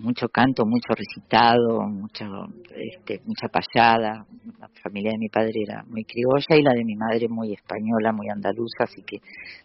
mucho 0.00 0.28
canto, 0.28 0.64
mucho 0.64 0.94
recitado, 0.94 1.82
mucho, 1.82 2.24
este, 2.74 3.20
mucha 3.24 3.48
payada. 3.48 4.24
La 4.58 4.68
familia 4.82 5.12
de 5.12 5.18
mi 5.18 5.28
padre 5.28 5.62
era 5.62 5.84
muy 5.84 6.04
criolla 6.04 6.56
y 6.56 6.62
la 6.62 6.72
de 6.72 6.84
mi 6.84 6.96
madre 6.96 7.28
muy 7.28 7.52
española, 7.52 8.12
muy 8.12 8.28
andaluza, 8.28 8.84
así 8.84 9.02
que 9.02 9.20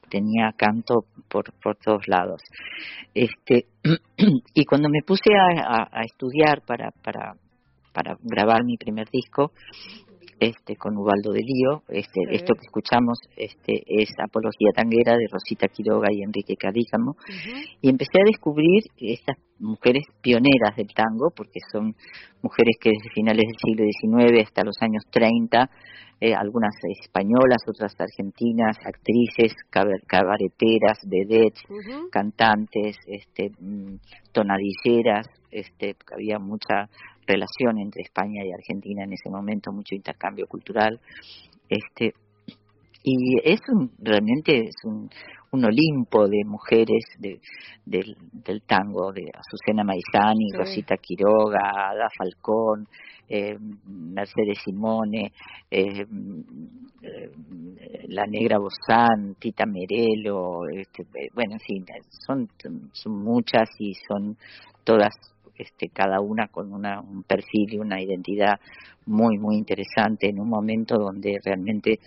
tenía 0.09 0.51
canto 0.55 1.05
por, 1.29 1.53
por 1.61 1.77
todos 1.77 2.07
lados. 2.07 2.41
Este, 3.13 3.67
y 4.53 4.65
cuando 4.65 4.89
me 4.89 5.01
puse 5.05 5.33
a, 5.33 5.87
a 5.91 6.01
estudiar 6.03 6.61
para, 6.61 6.91
para, 6.91 7.35
para 7.93 8.17
grabar 8.21 8.63
mi 8.63 8.77
primer 8.77 9.09
disco, 9.09 9.51
este 10.39 10.75
con 10.75 10.97
Ubaldo 10.97 11.31
de 11.31 11.41
Lío. 11.41 11.83
Este, 11.87 12.21
Esto 12.31 12.53
que 12.53 12.65
escuchamos 12.65 13.19
este, 13.37 13.83
es 13.87 14.09
Apología 14.23 14.71
Tanguera 14.75 15.17
de 15.17 15.27
Rosita 15.31 15.67
Quiroga 15.67 16.09
y 16.11 16.23
Enrique 16.23 16.55
Cadíjamo. 16.55 17.15
Y 17.81 17.89
empecé 17.89 18.19
a 18.21 18.25
descubrir 18.25 18.83
estas 18.97 19.37
mujeres 19.59 20.03
pioneras 20.21 20.75
del 20.75 20.87
tango, 20.93 21.31
porque 21.35 21.59
son 21.71 21.95
mujeres 22.41 22.75
que 22.79 22.89
desde 22.89 23.13
finales 23.13 23.43
del 23.47 23.57
siglo 23.57 23.85
XIX 23.85 24.43
hasta 24.43 24.63
los 24.63 24.75
años 24.81 25.03
30, 25.11 25.69
eh, 26.21 26.33
algunas 26.33 26.73
españolas, 27.01 27.57
otras 27.67 27.93
argentinas, 27.99 28.77
actrices, 28.85 29.53
cabareteras, 29.69 30.99
vedettes, 31.05 31.61
cantantes, 32.11 32.97
este, 33.07 33.51
mm, 33.59 33.97
tonadilleras, 34.31 35.27
este, 35.51 35.95
había 36.13 36.39
mucha 36.39 36.89
relación 37.25 37.79
entre 37.79 38.03
España 38.03 38.43
y 38.45 38.51
Argentina 38.51 39.03
en 39.03 39.13
ese 39.13 39.29
momento, 39.29 39.71
mucho 39.71 39.95
intercambio 39.95 40.47
cultural. 40.47 40.99
Este, 41.69 42.13
y 43.03 43.39
es 43.43 43.61
realmente 43.99 44.67
es 44.67 44.75
un, 44.83 45.09
un 45.51 45.65
Olimpo 45.65 46.27
de 46.27 46.43
mujeres 46.43 47.05
de, 47.19 47.39
del, 47.85 48.15
tango, 48.65 49.11
de 49.11 49.31
Azucena 49.33 49.83
Maizani, 49.83 50.51
Rosita 50.53 50.97
Quiroga, 50.97 51.91
Ada 51.91 52.09
Falcón, 52.17 52.87
eh, 53.27 53.57
Mercedes 53.85 54.59
Simone, 54.63 55.31
eh, 55.71 56.05
eh, 57.01 57.31
La 58.07 58.25
Negra 58.25 58.57
Bozán, 58.57 59.35
Tita 59.39 59.65
Merelo, 59.65 60.67
este, 60.67 61.05
bueno, 61.33 61.53
en 61.53 61.59
fin, 61.59 61.85
son, 62.09 62.49
son 62.91 63.23
muchas 63.23 63.69
y 63.79 63.93
son 63.93 64.37
todas 64.83 65.13
este, 65.57 65.89
cada 65.89 66.19
una 66.19 66.47
con 66.47 66.73
una, 66.73 67.01
un 67.01 67.23
perfil 67.23 67.73
y 67.73 67.77
una 67.77 68.01
identidad 68.01 68.59
muy, 69.05 69.37
muy 69.37 69.55
interesante 69.55 70.29
en 70.29 70.39
un 70.39 70.49
momento 70.49 70.97
donde 70.97 71.37
realmente 71.43 71.99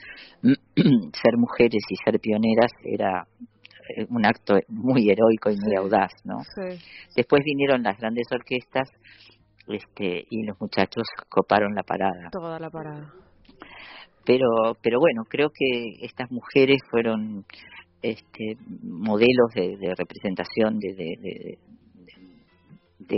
ser 0.42 1.36
mujeres 1.36 1.82
y 1.88 1.96
ser 2.04 2.20
pioneras 2.20 2.72
era 2.84 3.26
eh, 3.96 4.06
un 4.10 4.26
acto 4.26 4.54
muy 4.68 5.08
heroico 5.10 5.50
y 5.50 5.56
muy 5.56 5.76
audaz, 5.76 6.12
¿no? 6.24 6.36
Después 7.16 7.42
vinieron 7.44 7.82
las 7.82 7.98
grandes 7.98 8.26
orquestas 8.30 8.90
este, 9.68 10.24
y 10.30 10.44
los 10.44 10.60
muchachos 10.60 11.04
coparon 11.28 11.74
la 11.74 11.82
parada. 11.82 12.30
Toda 12.30 12.58
la 12.58 12.70
parada. 12.70 13.12
Pero, 14.24 14.76
pero 14.82 14.98
bueno, 15.00 15.24
creo 15.28 15.50
que 15.50 16.04
estas 16.04 16.30
mujeres 16.30 16.78
fueron 16.90 17.46
este, 18.02 18.56
modelos 18.82 19.50
de, 19.54 19.94
representación 19.96 20.78
de, 20.78 20.94
de, 20.94 21.58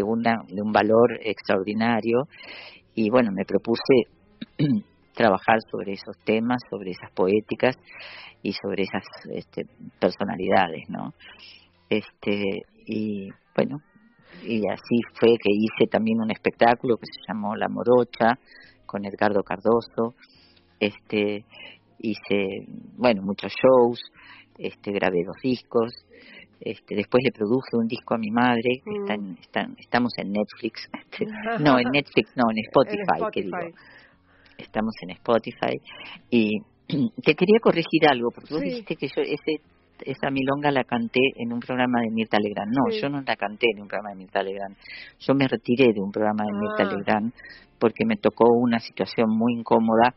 una, 0.04 0.42
de 0.48 0.62
un 0.62 0.72
valor 0.72 1.18
extraordinario 1.22 2.28
y 2.94 3.10
bueno, 3.10 3.30
me 3.32 3.44
propuse 3.44 4.04
trabajar 5.14 5.58
sobre 5.70 5.92
esos 5.92 6.16
temas, 6.24 6.60
sobre 6.70 6.90
esas 6.90 7.10
poéticas 7.12 7.76
y 8.42 8.52
sobre 8.52 8.84
esas 8.84 9.04
este, 9.32 9.66
personalidades, 9.98 10.88
¿no? 10.88 11.12
Este, 11.88 12.62
y 12.86 13.28
bueno, 13.54 13.78
y 14.42 14.66
así 14.68 15.00
fue 15.14 15.36
que 15.42 15.50
hice 15.52 15.90
también 15.90 16.20
un 16.20 16.30
espectáculo 16.30 16.96
que 16.96 17.06
se 17.06 17.32
llamó 17.32 17.56
La 17.56 17.68
Morocha 17.68 18.38
con 18.86 19.04
Edgardo 19.04 19.42
Cardoso, 19.42 20.14
este, 20.78 21.44
hice, 21.98 22.66
bueno, 22.96 23.22
muchos 23.22 23.52
shows, 23.52 24.00
este, 24.58 24.92
grabé 24.92 25.24
dos 25.24 25.36
discos, 25.42 25.92
este, 26.60 26.94
después 26.94 27.22
le 27.24 27.32
produje 27.32 27.72
un 27.72 27.86
disco 27.86 28.14
a 28.14 28.18
mi 28.18 28.30
madre, 28.30 28.82
mm. 28.84 29.76
estamos 29.78 30.12
en 30.18 30.32
Netflix, 30.32 30.88
este, 31.10 31.26
no, 31.58 31.78
en 31.78 31.88
Netflix, 31.90 32.30
no, 32.36 32.44
en 32.50 32.58
Spotify, 32.68 33.30
que 33.32 33.42
digo. 33.42 33.56
Estamos 34.58 34.92
en 35.00 35.10
Spotify. 35.10 35.80
Y 36.28 36.50
te 37.24 37.34
quería 37.34 37.58
corregir 37.62 38.06
algo, 38.06 38.30
porque 38.30 38.52
vos 38.52 38.62
dijiste 38.62 38.96
que 38.96 39.08
yo 39.08 39.22
ese 39.22 39.62
esa 40.02 40.30
milonga 40.30 40.70
la 40.70 40.84
canté 40.84 41.20
en 41.36 41.52
un 41.52 41.60
programa 41.60 42.00
de 42.00 42.10
Mirta 42.10 42.38
Legrand. 42.38 42.72
No, 42.72 42.90
yo 42.90 43.10
no 43.10 43.20
la 43.20 43.36
canté 43.36 43.66
en 43.74 43.82
un 43.82 43.88
programa 43.88 44.10
de 44.10 44.16
Mirta 44.16 44.42
Legrand. 44.42 44.74
Yo 45.18 45.34
me 45.34 45.46
retiré 45.46 45.92
de 45.92 46.00
un 46.00 46.10
programa 46.10 46.44
de 46.44 46.52
Mirta 46.52 46.84
ah. 46.84 46.96
Legrand 46.96 47.32
porque 47.78 48.06
me 48.06 48.16
tocó 48.16 48.46
una 48.50 48.78
situación 48.78 49.28
muy 49.28 49.52
incómoda. 49.58 50.14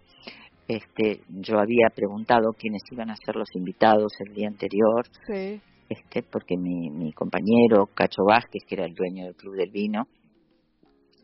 Este, 0.70 1.20
yo 1.28 1.60
había 1.60 1.90
preguntado 1.94 2.54
quiénes 2.58 2.82
iban 2.94 3.10
a 3.10 3.18
ser 3.18 3.36
los 3.36 3.50
invitados 3.56 4.14
el 4.26 4.34
día 4.34 4.48
anterior. 4.48 5.06
Sí 5.28 5.62
este, 5.90 6.24
porque 6.24 6.58
mi, 6.58 6.90
mi 6.90 7.12
compañero 7.14 7.88
Cacho 7.94 8.24
Vázquez, 8.28 8.64
que 8.68 8.76
era 8.76 8.86
el 8.86 8.94
dueño 8.94 9.26
del 9.26 9.36
Club 9.36 9.56
del 9.56 9.72
Vino, 9.72 10.08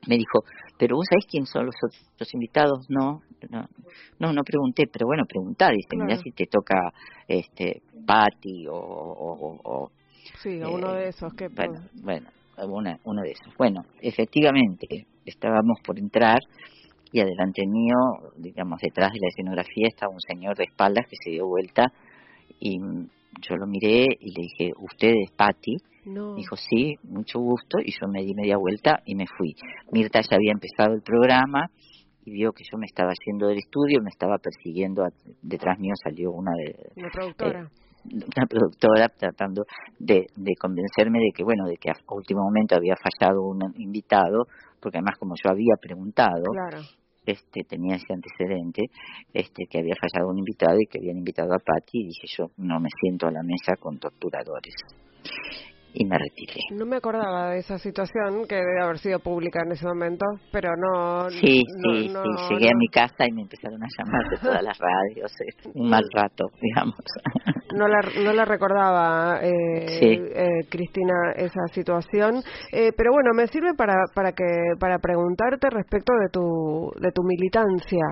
me 0.08 0.18
dijo, 0.18 0.44
pero 0.78 0.96
vos 0.96 1.06
sabés 1.10 1.26
quién 1.30 1.46
son 1.46 1.66
los 1.66 1.76
otros 1.84 2.34
invitados, 2.34 2.86
no, 2.90 3.22
no, 4.20 4.34
no, 4.34 4.44
pregunté, 4.44 4.86
pero 4.92 5.06
bueno, 5.06 5.24
preguntá, 5.28 5.70
dice, 5.70 5.96
mira 5.96 6.18
si 6.18 6.32
te 6.32 6.46
toca 6.46 6.92
este 7.28 7.82
Patti 8.06 8.68
o, 8.68 8.74
o, 8.76 9.92
sí, 10.42 10.62
uno 10.62 10.94
de 10.94 11.10
esos 11.10 11.34
que 11.34 11.48
bueno, 11.50 11.82
bueno, 12.02 12.98
uno 13.04 13.22
de 13.22 13.32
esos. 13.32 13.56
Bueno, 13.58 13.84
efectivamente, 14.02 14.88
estábamos 15.26 15.80
por 15.86 16.00
entrar 16.00 16.40
y 17.12 17.20
adelante 17.20 17.64
mío, 17.66 17.96
digamos, 18.38 18.80
detrás 18.82 19.12
de 19.12 19.20
la 19.20 19.28
escenografía 19.28 19.88
estaba 19.88 20.14
un 20.14 20.22
señor 20.22 20.56
de 20.58 20.66
espaldas 20.66 21.06
que 21.10 21.16
se 21.24 21.32
dio 21.32 21.48
vuelta 21.48 21.92
y 22.60 22.78
yo 23.42 23.56
lo 23.56 23.68
miré 23.68 24.06
y 24.20 24.32
le 24.32 24.42
dije, 24.42 24.72
¿usted 24.78 25.14
es 25.24 25.32
Patti? 25.32 25.78
Dijo, 26.36 26.56
sí, 26.56 26.96
mucho 27.04 27.40
gusto, 27.40 27.78
y 27.84 27.92
yo 27.92 28.08
me 28.08 28.24
di 28.24 28.34
media 28.34 28.58
vuelta 28.58 29.02
y 29.06 29.16
me 29.16 29.26
fui. 29.38 29.54
Mirta 29.92 30.22
ya 30.22 30.38
había 30.38 30.54
empezado 30.54 30.96
el 30.96 31.02
programa 31.02 31.70
y 32.26 32.32
vio 32.32 32.52
que 32.52 32.64
yo 32.64 32.78
me 32.78 32.86
estaba 32.86 33.12
yendo 33.26 33.48
del 33.48 33.60
estudio, 33.60 34.02
me 34.02 34.10
estaba 34.10 34.38
persiguiendo, 34.38 35.04
detrás 35.42 35.78
mío 35.80 35.94
salió 36.04 36.32
una 36.32 36.52
de... 36.54 36.76
Una 36.96 37.10
productora. 37.10 37.62
Eh, 37.62 38.16
una 38.16 38.46
productora 38.48 39.10
tratando 39.10 39.64
de, 40.00 40.28
de 40.36 40.54
convencerme 40.60 41.20
de 41.20 41.32
que, 41.36 41.44
bueno, 41.44 41.66
de 41.68 41.76
que 41.76 41.92
a 41.92 41.96
último 42.14 42.42
momento 42.44 42.76
había 42.76 42.96
fallado 42.96 43.44
un 43.44 43.60
invitado, 43.76 44.48
porque 44.80 44.98
además 44.98 45.18
como 45.20 45.36
yo 45.36 45.52
había 45.52 45.76
preguntado, 45.80 46.44
claro 46.52 46.80
este 47.26 47.64
tenía 47.64 47.96
ese 47.96 48.14
antecedente 48.14 48.90
este 49.34 49.66
que 49.68 49.80
había 49.80 49.96
fallado 49.96 50.30
un 50.30 50.40
invitado 50.40 50.80
y 50.80 50.88
que 50.88 51.00
habían 51.00 51.18
invitado 51.18 51.54
a 51.54 51.60
Patti 51.60 52.02
y 52.02 52.08
dije 52.08 52.28
yo 52.38 52.52
no 52.58 52.80
me 52.80 52.90
siento 53.02 53.28
a 53.28 53.32
la 53.32 53.44
mesa 53.44 53.76
con 53.80 53.98
torturadores 54.00 54.76
y 55.94 56.06
me 56.06 56.18
retiré. 56.18 56.62
No 56.72 56.86
me 56.86 56.98
acordaba 56.98 57.52
de 57.52 57.60
esa 57.60 57.78
situación 57.80 58.46
que 58.48 58.56
debe 58.56 58.82
haber 58.82 59.00
sido 59.00 59.20
pública 59.20 59.62
en 59.66 59.72
ese 59.72 59.86
momento, 59.88 60.26
pero 60.52 60.76
no. 60.76 61.30
Sí, 61.30 61.64
sí, 61.84 62.10
sí. 62.10 62.14
Llegué 62.50 62.70
a 62.70 62.78
mi 62.78 62.88
casa 62.88 63.26
y 63.28 63.32
me 63.32 63.42
empezaron 63.42 63.82
a 63.82 63.88
llamar 63.98 64.30
de 64.30 64.38
todas 64.38 64.64
las 64.64 64.78
radios. 64.78 65.32
Un 65.74 65.90
mal 65.90 66.04
rato, 66.14 66.46
digamos. 66.62 67.00
No 67.76 67.88
la, 67.88 68.02
no 68.24 68.34
la 68.34 68.46
recordaba, 68.46 69.40
eh, 69.42 70.02
eh, 70.02 70.48
Cristina, 70.70 71.32
esa 71.36 71.68
situación. 71.74 72.42
Eh, 72.72 72.92
pero 72.96 73.12
bueno, 73.12 73.32
me 73.34 73.48
sirve 73.48 73.74
para, 73.74 73.96
para, 74.14 74.32
que, 74.34 74.44
para 74.80 75.00
preguntarte 75.00 75.70
respecto 75.70 76.14
de 76.14 76.30
tu, 76.32 76.92
de 77.00 77.12
tu 77.12 77.24
militancia, 77.24 78.06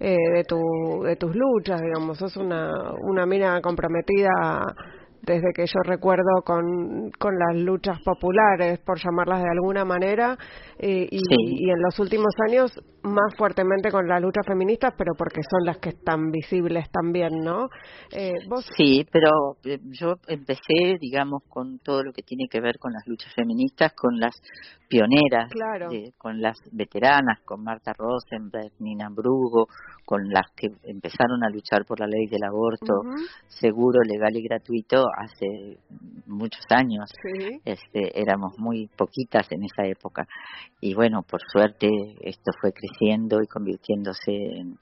eh, 0.00 0.16
de, 0.32 0.44
tu, 0.44 1.02
de 1.04 1.16
tus 1.16 1.34
luchas, 1.34 1.80
digamos. 1.80 2.18
Sos 2.18 2.36
una, 2.36 2.92
una 3.02 3.24
mina 3.26 3.60
comprometida 3.60 4.74
desde 5.22 5.52
que 5.54 5.66
yo 5.66 5.80
recuerdo 5.84 6.42
con, 6.44 7.10
con 7.18 7.34
las 7.38 7.56
luchas 7.56 7.98
populares, 8.02 8.78
por 8.80 8.98
llamarlas 8.98 9.42
de 9.42 9.50
alguna 9.50 9.84
manera, 9.84 10.36
y, 10.78 11.08
y, 11.10 11.70
en 11.70 11.82
los 11.82 11.98
últimos 11.98 12.34
años 12.48 12.72
más 13.02 13.34
fuertemente 13.36 13.90
con 13.90 14.06
las 14.06 14.20
luchas 14.20 14.46
feministas, 14.46 14.94
pero 14.96 15.12
porque 15.16 15.40
son 15.48 15.64
las 15.64 15.78
que 15.78 15.90
están 15.90 16.30
visibles 16.30 16.90
también, 16.90 17.30
¿no? 17.42 17.68
Eh, 18.12 18.32
Sí, 18.76 19.06
pero 19.10 19.56
eh, 19.64 19.78
yo 19.90 20.14
empecé, 20.26 20.96
digamos, 21.00 21.42
con 21.48 21.78
todo 21.78 22.02
lo 22.02 22.12
que 22.12 22.22
tiene 22.22 22.46
que 22.50 22.60
ver 22.60 22.78
con 22.78 22.92
las 22.92 23.06
luchas 23.06 23.32
feministas, 23.34 23.92
con 23.94 24.18
las 24.18 24.34
pioneras, 24.88 25.50
con 26.18 26.40
las 26.40 26.58
veteranas, 26.72 27.40
con 27.44 27.62
Marta 27.62 27.92
Rosenberg, 27.96 28.72
Nina 28.80 29.08
Brugo, 29.10 29.68
con 30.04 30.28
las 30.28 30.50
que 30.56 30.68
empezaron 30.82 31.44
a 31.44 31.50
luchar 31.50 31.84
por 31.86 32.00
la 32.00 32.06
ley 32.06 32.26
del 32.26 32.42
aborto 32.42 33.02
seguro, 33.46 34.00
legal 34.02 34.36
y 34.36 34.42
gratuito 34.42 35.04
hace 35.16 35.78
muchos 36.26 36.64
años. 36.70 37.10
Este, 37.64 38.20
éramos 38.20 38.58
muy 38.58 38.88
poquitas 38.88 39.50
en 39.52 39.64
esa 39.64 39.86
época 39.86 40.26
y 40.80 40.94
bueno, 40.94 41.22
por 41.22 41.40
suerte 41.52 41.88
esto 42.20 42.52
fue 42.60 42.72
creciendo 42.72 43.42
y 43.42 43.46
convirtiéndose 43.46 44.32
en, 44.32 44.78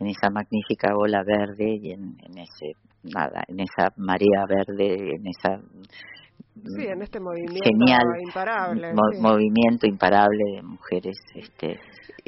esa 0.00 0.30
magnífica 0.30 0.96
ola 0.96 1.22
verde 1.22 1.78
y 1.82 1.90
en, 1.92 2.16
ese 2.38 2.74
nada, 3.02 3.44
en 3.48 3.60
esa 3.60 3.92
marea 3.96 4.46
verde, 4.48 5.16
en 5.16 5.26
esa 5.26 5.60
sí, 6.76 6.86
en 6.86 7.02
este 7.02 7.20
movimiento 7.20 7.64
genial 7.64 8.04
imparable, 8.22 8.92
movimiento 9.20 9.86
imparable 9.86 10.44
de 10.56 10.62
mujeres 10.62 11.16
este, 11.34 11.78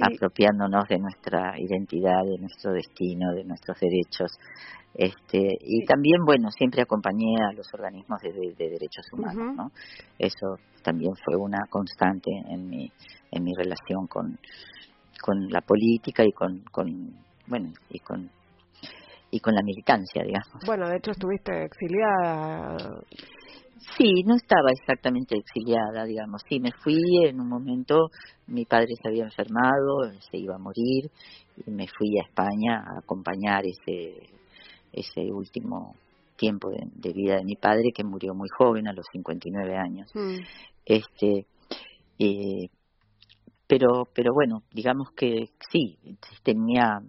apropiándonos 0.00 0.88
de 0.88 0.98
nuestra 0.98 1.54
identidad, 1.58 2.22
de 2.24 2.38
nuestro 2.38 2.72
destino, 2.72 3.32
de 3.34 3.44
nuestros 3.44 3.78
derechos. 3.80 4.32
Este, 4.94 5.56
y 5.60 5.84
también, 5.86 6.22
bueno, 6.24 6.50
siempre 6.50 6.82
acompañé 6.82 7.36
a 7.40 7.52
los 7.54 7.66
organismos 7.72 8.20
de, 8.20 8.54
derechos 8.58 9.06
humanos, 9.12 9.56
¿no? 9.56 9.72
Eso 10.18 10.56
también 10.82 11.12
fue 11.24 11.36
una 11.36 11.60
constante 11.70 12.30
en 12.50 12.68
mi, 12.68 12.92
en 13.30 13.42
mi 13.42 13.52
relación 13.54 14.06
con, 14.06 14.38
con 15.22 15.48
la 15.48 15.62
política 15.62 16.24
y 16.24 16.32
con, 16.32 16.62
con 16.70 16.86
bueno, 17.46 17.72
y 17.88 18.00
con 18.00 18.30
y 19.32 19.40
con 19.40 19.54
la 19.54 19.62
militancia, 19.62 20.22
digamos. 20.22 20.62
Bueno, 20.66 20.86
de 20.88 20.98
hecho 20.98 21.10
estuviste 21.10 21.64
exiliada. 21.64 22.76
Sí, 23.96 24.22
no 24.24 24.36
estaba 24.36 24.70
exactamente 24.70 25.36
exiliada, 25.36 26.04
digamos. 26.04 26.42
Sí, 26.48 26.60
me 26.60 26.72
fui 26.72 27.00
en 27.24 27.40
un 27.40 27.48
momento, 27.48 28.10
mi 28.46 28.64
padre 28.64 28.94
se 29.00 29.08
había 29.08 29.24
enfermado, 29.24 30.10
se 30.30 30.38
iba 30.38 30.54
a 30.54 30.58
morir, 30.58 31.10
y 31.66 31.70
me 31.70 31.86
fui 31.88 32.18
a 32.18 32.22
España 32.22 32.78
a 32.78 32.98
acompañar 33.00 33.64
ese, 33.66 34.28
ese 34.92 35.32
último 35.32 35.96
tiempo 36.36 36.70
de, 36.70 37.12
vida 37.12 37.36
de 37.36 37.44
mi 37.44 37.56
padre, 37.56 37.92
que 37.94 38.04
murió 38.04 38.34
muy 38.34 38.48
joven, 38.48 38.88
a 38.88 38.92
los 38.92 39.06
59 39.12 39.76
años. 39.76 40.10
Mm. 40.14 40.38
Este, 40.84 41.46
eh, 42.18 42.68
pero, 43.66 44.08
pero 44.14 44.32
bueno, 44.32 44.62
digamos 44.72 45.10
que 45.12 45.50
sí, 45.70 45.98
tenía 46.42 47.00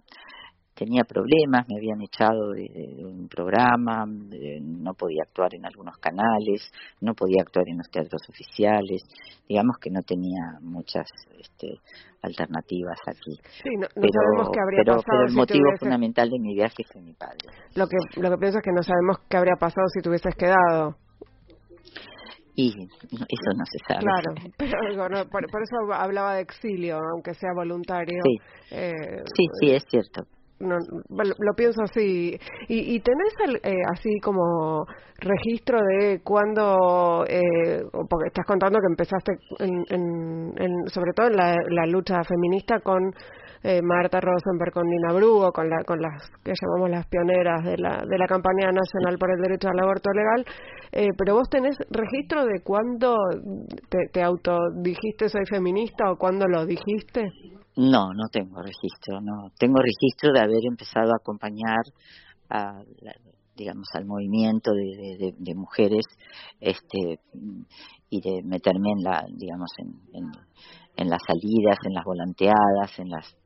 tenía 0.74 1.04
problemas, 1.04 1.66
me 1.68 1.76
habían 1.76 2.02
echado 2.02 2.50
de, 2.50 3.04
un 3.04 3.28
programa, 3.28 4.04
no 4.06 4.94
podía 4.94 5.22
actuar 5.22 5.54
en 5.54 5.64
algunos 5.64 5.96
canales, 5.98 6.70
no 7.00 7.14
podía 7.14 7.42
actuar 7.42 7.68
en 7.68 7.78
los 7.78 7.88
teatros 7.90 8.22
oficiales, 8.28 9.02
digamos 9.48 9.78
que 9.78 9.90
no 9.90 10.00
tenía 10.02 10.58
muchas 10.60 11.06
este, 11.38 11.78
alternativas 12.22 12.98
aquí. 13.06 13.38
Sí, 13.62 13.70
no, 13.78 13.86
sabemos 13.86 14.50
qué 14.52 14.60
habría 14.60 14.82
pero, 14.84 14.96
pasado. 14.96 15.04
Pero 15.06 15.28
el 15.28 15.34
motivo 15.34 15.64
fundamental 15.78 16.28
de 16.28 16.38
mi 16.40 16.54
viaje 16.54 16.82
fue 16.92 17.02
mi 17.02 17.14
padre. 17.14 17.38
Lo 17.74 17.86
que, 17.86 17.96
lo 18.20 18.30
que 18.30 18.38
pienso 18.38 18.58
es 18.58 18.64
que 18.64 18.72
no 18.72 18.82
sabemos 18.82 19.18
qué 19.28 19.36
habría 19.36 19.56
pasado 19.58 19.86
si 19.88 20.02
te 20.02 20.08
hubieses 20.08 20.34
quedado. 20.34 20.96
Y 22.56 22.68
eso 22.70 23.50
no 23.56 23.64
se 23.66 23.78
sabe. 23.88 24.00
Claro, 24.00 24.34
pero 24.56 25.28
por, 25.28 25.62
eso 25.62 25.92
hablaba 25.92 26.36
de 26.36 26.42
exilio, 26.42 27.00
aunque 27.12 27.34
sea 27.34 27.50
voluntario. 27.52 28.20
Sí, 28.22 28.36
eh, 28.70 28.92
sí, 29.34 29.46
sí, 29.60 29.70
es 29.72 29.84
cierto 29.88 30.22
no, 30.60 30.76
lo 31.08 31.54
pienso 31.56 31.82
así. 31.82 32.38
¿Y, 32.68 32.94
y 32.94 33.00
tenés 33.00 33.34
eh, 33.62 33.74
así 33.92 34.18
como 34.22 34.86
registro 35.18 35.80
de 35.80 36.20
cuándo, 36.22 37.24
eh, 37.28 37.82
porque 37.92 38.28
estás 38.28 38.46
contando 38.46 38.78
que 38.78 38.86
empezaste 38.86 39.32
en, 39.58 39.84
en, 40.58 40.88
sobre 40.88 41.12
todo 41.14 41.28
en 41.28 41.36
la, 41.36 41.56
la 41.68 41.86
lucha 41.86 42.22
feminista 42.24 42.80
con 42.80 43.12
eh, 43.62 43.80
Marta 43.82 44.20
Rosenberg, 44.20 44.72
con 44.72 44.86
Nina 44.86 45.12
Brugo, 45.14 45.50
con, 45.50 45.70
la, 45.70 45.82
con 45.84 46.00
las 46.00 46.30
que 46.44 46.52
llamamos 46.52 46.90
las 46.90 47.06
pioneras 47.06 47.64
de 47.64 47.78
la, 47.78 48.04
de 48.06 48.18
la 48.18 48.26
campaña 48.26 48.70
nacional 48.70 49.16
por 49.18 49.30
el 49.30 49.40
derecho 49.40 49.68
al 49.68 49.80
aborto 49.80 50.10
legal, 50.12 50.44
eh, 50.92 51.08
pero 51.16 51.34
vos 51.34 51.48
tenés 51.48 51.76
registro 51.90 52.44
de 52.44 52.60
cuándo 52.62 53.16
te, 53.88 54.08
te 54.12 54.22
autodijiste 54.22 55.30
soy 55.30 55.46
feminista 55.46 56.10
o 56.10 56.16
cuándo 56.16 56.46
lo 56.46 56.66
dijiste? 56.66 57.30
No, 57.76 58.12
no 58.14 58.28
tengo 58.30 58.62
registro, 58.62 59.20
no. 59.20 59.50
Tengo 59.58 59.78
registro 59.80 60.32
de 60.32 60.40
haber 60.40 60.64
empezado 60.68 61.10
a 61.12 61.16
acompañar 61.20 61.82
a, 62.48 62.82
digamos, 63.56 63.88
al 63.94 64.04
movimiento 64.04 64.72
de, 64.72 65.34
de, 65.36 65.54
mujeres, 65.54 66.04
este, 66.60 67.18
y 68.10 68.20
de 68.20 68.42
meterme 68.44 68.92
en 68.96 69.02
la, 69.02 69.24
digamos, 69.28 69.70
en, 69.78 70.30
en, 70.96 71.10
las 71.10 71.20
salidas, 71.26 71.78
en 71.84 71.94
las 71.94 72.04
volanteadas, 72.04 72.98
en 72.98 73.10
las 73.10 73.36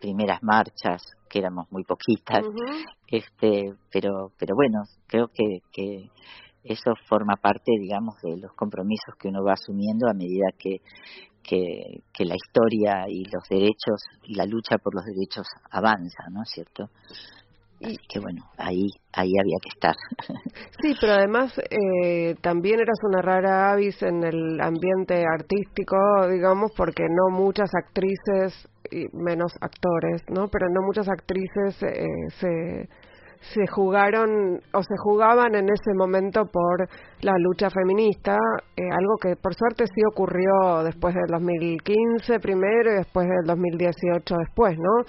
primeras 0.00 0.42
marchas, 0.42 1.02
que 1.28 1.40
éramos 1.40 1.70
muy 1.70 1.84
poquitas, 1.84 2.44
este, 3.08 3.74
pero, 3.90 4.30
pero 4.38 4.54
bueno, 4.54 4.82
creo 5.06 5.28
que, 5.28 5.58
que 5.72 6.10
eso 6.62 6.94
forma 7.08 7.36
parte, 7.36 7.72
digamos, 7.78 8.14
de 8.22 8.38
los 8.38 8.52
compromisos 8.54 9.14
que 9.18 9.28
uno 9.28 9.44
va 9.44 9.52
asumiendo 9.52 10.08
a 10.08 10.14
medida 10.14 10.46
que, 10.58 10.80
que, 11.46 12.02
que, 12.12 12.24
la 12.24 12.34
historia 12.34 13.04
y 13.08 13.24
los 13.24 13.48
derechos 13.48 14.02
y 14.24 14.34
la 14.34 14.46
lucha 14.46 14.78
por 14.78 14.94
los 14.94 15.04
derechos 15.04 15.46
avanza, 15.70 16.24
¿no 16.30 16.42
es 16.42 16.50
cierto? 16.50 16.88
Así 17.82 17.96
que 18.08 18.18
bueno, 18.18 18.42
ahí, 18.56 18.88
ahí 19.12 19.30
había 19.38 19.58
que 19.62 19.68
estar. 19.68 19.94
Sí, 20.80 20.94
pero 21.00 21.14
además 21.14 21.52
eh, 21.58 22.34
también 22.42 22.80
eras 22.80 22.98
una 23.04 23.22
rara 23.22 23.72
avis 23.72 24.02
en 24.02 24.22
el 24.22 24.60
ambiente 24.60 25.24
artístico, 25.24 25.96
digamos, 26.28 26.72
porque 26.76 27.04
no 27.08 27.34
muchas 27.34 27.70
actrices, 27.74 28.68
y 28.90 29.06
menos 29.16 29.52
actores, 29.60 30.22
¿no? 30.28 30.48
Pero 30.48 30.68
no 30.68 30.82
muchas 30.82 31.08
actrices 31.08 31.82
eh, 31.82 32.04
se 32.38 32.88
se 33.52 33.66
jugaron 33.66 34.60
o 34.72 34.82
se 34.82 34.94
jugaban 35.02 35.54
en 35.54 35.68
ese 35.68 35.92
momento 35.94 36.46
por 36.46 36.88
la 37.20 37.34
lucha 37.38 37.68
feminista, 37.70 38.38
eh, 38.76 38.82
algo 38.90 39.16
que 39.20 39.36
por 39.36 39.54
suerte 39.54 39.86
sí 39.86 40.00
ocurrió 40.10 40.82
después 40.82 41.14
del 41.14 41.26
2015 41.28 42.40
primero 42.40 42.92
y 42.92 42.96
después 42.96 43.28
del 43.28 43.44
2018 43.46 44.36
después, 44.38 44.78
¿no? 44.78 45.02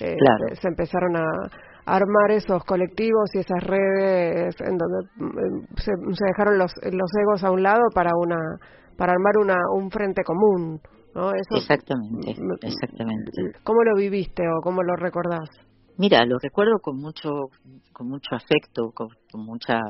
Eh, 0.00 0.16
claro. 0.16 0.54
Se 0.60 0.68
empezaron 0.68 1.16
a 1.16 1.24
armar 1.86 2.30
esos 2.30 2.62
colectivos 2.64 3.30
y 3.34 3.38
esas 3.38 3.62
redes 3.64 4.54
en 4.60 4.76
donde 4.76 5.08
mm, 5.16 5.76
se, 5.76 5.92
se 6.12 6.24
dejaron 6.26 6.58
los, 6.58 6.72
los 6.82 7.10
egos 7.22 7.44
a 7.44 7.50
un 7.50 7.62
lado 7.62 7.84
para 7.94 8.10
una 8.14 8.36
para 8.98 9.12
armar 9.12 9.38
una 9.40 9.56
un 9.74 9.90
frente 9.90 10.22
común, 10.24 10.80
¿no? 11.14 11.30
Eso, 11.30 11.56
exactamente, 11.56 12.34
exactamente. 12.62 13.30
¿Cómo 13.62 13.82
lo 13.84 13.94
viviste 13.96 14.42
o 14.48 14.60
cómo 14.60 14.82
lo 14.82 14.96
recordás? 14.96 15.48
Mira, 15.98 16.24
lo 16.24 16.38
recuerdo 16.38 16.78
con 16.80 16.96
mucho, 16.96 17.50
con 17.92 18.08
mucho 18.08 18.36
afecto, 18.36 18.92
con, 18.92 19.10
mucha, 19.44 19.80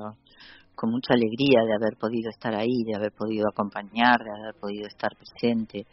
con 0.74 0.90
mucha 0.90 1.12
alegría 1.12 1.60
de 1.66 1.74
haber 1.74 1.98
podido 1.98 2.30
estar 2.30 2.54
ahí, 2.54 2.82
de 2.86 2.96
haber 2.96 3.12
podido 3.12 3.46
acompañar, 3.46 4.24
de 4.24 4.30
haber 4.30 4.54
podido 4.58 4.86
estar 4.86 5.14
presente. 5.14 5.86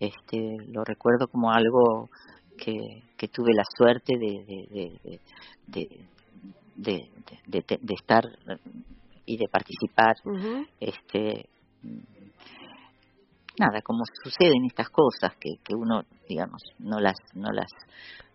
Este, 0.00 0.56
lo 0.68 0.84
recuerdo 0.84 1.28
como 1.28 1.52
algo 1.52 2.08
que, 2.56 3.02
que 3.18 3.28
tuve 3.28 3.52
la 3.52 3.64
suerte 3.76 4.16
de, 4.16 4.42
de, 5.66 5.90
de, 6.74 7.10
de, 7.46 7.94
estar 7.94 8.24
y 9.26 9.36
de 9.36 9.48
participar. 9.48 10.16
Este, 10.80 11.46
nada, 13.58 13.82
como 13.82 14.04
suceden 14.24 14.64
estas 14.64 14.88
cosas 14.88 15.36
que, 15.38 15.56
que 15.62 15.74
uno, 15.74 16.04
digamos, 16.26 16.62
no 16.78 17.00
las, 17.00 17.18
no 17.34 17.52
las 17.52 17.68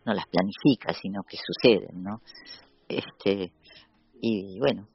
no 0.06 0.14
las 0.14 0.26
planifica, 0.28 0.93
sino 0.93 1.24
que 1.24 1.38
suceden, 1.38 2.04
¿no? 2.04 2.22
Este, 2.88 3.51
y 4.22 4.60
bueno, 4.60 4.88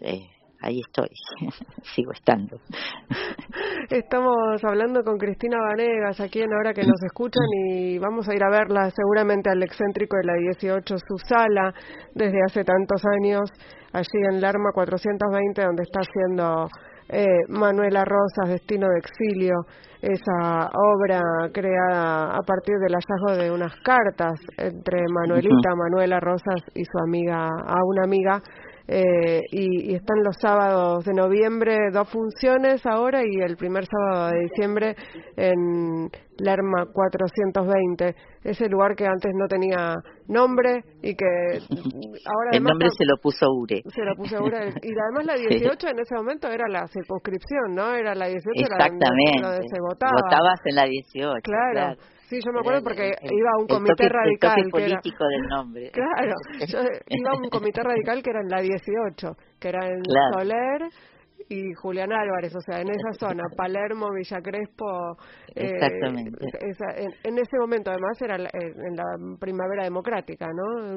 eh, 0.00 0.28
ahí 0.62 0.80
estoy, 0.80 1.08
sigo 1.94 2.12
estando. 2.12 2.58
Estamos 3.90 4.62
hablando 4.62 5.02
con 5.02 5.18
Cristina 5.18 5.58
Vanegas 5.58 6.20
aquí 6.20 6.40
en 6.40 6.52
Ahora 6.52 6.72
que 6.72 6.82
nos 6.82 7.02
escuchan 7.04 7.44
y 7.66 7.98
vamos 7.98 8.28
a 8.28 8.34
ir 8.34 8.42
a 8.42 8.50
verla 8.50 8.90
seguramente 8.90 9.50
al 9.50 9.62
excéntrico 9.62 10.16
de 10.16 10.24
la 10.24 10.34
18, 10.34 10.96
su 10.98 11.18
sala, 11.18 11.74
desde 12.14 12.38
hace 12.46 12.64
tantos 12.64 13.02
años, 13.20 13.50
allí 13.92 14.18
en 14.30 14.40
Lerma 14.40 14.70
420, 14.74 15.62
donde 15.62 15.82
está 15.82 16.00
haciendo 16.00 16.68
eh, 17.08 17.26
Manuela 17.48 18.04
Rosas, 18.04 18.48
Destino 18.48 18.88
de 18.88 18.98
Exilio, 18.98 19.54
esa 20.02 20.70
obra 20.72 21.20
creada 21.52 22.36
a 22.36 22.42
partir 22.42 22.76
del 22.78 22.94
hallazgo 22.94 23.42
de 23.42 23.50
unas 23.50 23.74
cartas 23.82 24.40
entre 24.56 25.02
Manuelita, 25.08 25.74
Manuela 25.76 26.20
Rosas 26.20 26.62
y 26.74 26.84
su 26.84 26.98
amiga, 26.98 27.48
a 27.48 27.84
una 27.84 28.04
amiga, 28.04 28.40
eh, 28.92 29.42
y, 29.52 29.94
están 29.94 30.24
los 30.24 30.34
sábados 30.40 31.04
de 31.04 31.14
noviembre 31.14 31.78
dos 31.92 32.08
funciones 32.10 32.84
ahora 32.84 33.22
y 33.24 33.40
el 33.40 33.56
primer 33.56 33.84
sábado 33.86 34.32
de 34.32 34.40
diciembre 34.40 34.96
en 35.36 36.10
Lerma 36.38 36.86
420, 36.92 38.16
ese 38.42 38.68
lugar 38.68 38.96
que 38.96 39.06
antes 39.06 39.30
no 39.36 39.46
tenía 39.46 39.94
nombre 40.26 40.82
y 41.02 41.14
que 41.14 41.24
ahora 42.26 42.50
el 42.50 42.64
nombre 42.64 42.88
se 42.90 43.04
lo 43.04 43.16
puso 43.22 43.46
Ure. 43.52 43.80
Se 43.94 44.04
lo 44.04 44.16
puso 44.16 44.42
Ure 44.42 44.74
y 44.82 44.90
además 44.98 45.24
la 45.24 45.34
18 45.48 45.86
en 45.86 45.98
ese 46.00 46.16
momento 46.16 46.48
era 46.48 46.66
la 46.68 46.88
circunscripción, 46.88 47.74
¿no? 47.76 47.94
Era 47.94 48.16
la 48.16 48.26
18 48.26 48.50
Exactamente. 48.54 49.38
Era 49.38 49.50
donde 49.50 49.68
se 49.68 49.80
votaba. 49.90 50.12
Votabas 50.22 50.60
en 50.64 50.74
la 50.76 50.84
18. 50.84 51.40
claro. 51.42 51.96
Sí, 52.30 52.38
yo 52.46 52.52
me 52.52 52.60
acuerdo 52.60 52.84
porque 52.84 53.10
iba 53.22 53.50
a 53.50 53.60
un 53.60 53.66
comité 53.66 54.08
radical. 54.08 54.54
El 54.56 54.70
político 54.70 55.24
del 55.26 55.42
nombre. 55.48 55.90
Claro, 55.92 56.34
yo 56.64 56.78
iba 57.08 57.30
a 57.32 57.36
un 57.36 57.48
comité 57.50 57.82
radical 57.82 58.22
que 58.22 58.30
era 58.30 58.40
en 58.40 58.48
la 58.48 58.60
18, 58.60 59.36
que 59.58 59.68
era 59.68 59.88
en 59.88 60.00
Soler 60.32 60.82
y 61.48 61.74
Julián 61.74 62.12
Álvarez, 62.12 62.54
o 62.54 62.60
sea, 62.60 62.80
en 62.80 62.90
esa 62.90 63.12
zona, 63.18 63.42
Palermo, 63.56 64.10
Villa 64.14 64.40
Crespo. 64.40 65.16
Eh, 65.56 65.72
Exactamente. 65.74 66.38
en, 67.24 67.38
ese 67.38 67.58
momento, 67.58 67.90
además, 67.90 68.22
era 68.22 68.36
en 68.36 68.96
la 68.96 69.36
primavera 69.40 69.82
democrática, 69.82 70.46
¿no? 70.54 70.94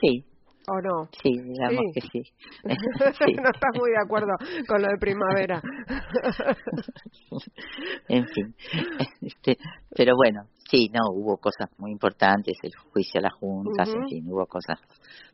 Sí, 0.00 0.24
¿O 0.68 0.80
no? 0.80 1.08
Sí, 1.22 1.38
digamos 1.38 1.84
que 1.94 2.00
sí. 2.12 2.22
no 2.62 3.50
estás 3.50 3.78
muy 3.78 3.90
de 3.90 3.98
acuerdo 4.04 4.32
con 4.68 4.82
lo 4.82 4.88
de 4.88 4.98
primavera. 4.98 5.60
en 8.08 8.26
fin. 8.26 8.54
Este, 9.22 9.56
pero 9.96 10.16
bueno, 10.16 10.42
sí, 10.70 10.90
no, 10.92 11.00
hubo 11.12 11.38
cosas 11.38 11.68
muy 11.78 11.90
importantes, 11.90 12.56
el 12.62 12.72
juicio 12.92 13.20
a 13.20 13.22
las 13.22 13.34
juntas, 13.34 13.88
en 13.88 14.08
fin, 14.08 14.24
hubo 14.28 14.46
cosas 14.46 14.78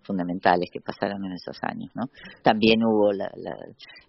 fundamentales 0.03 0.71
que 0.73 0.81
pasaron 0.81 1.25
en 1.25 1.33
esos 1.33 1.59
años, 1.63 1.91
¿no? 1.95 2.05
También 2.43 2.83
hubo 2.85 3.13
la, 3.13 3.31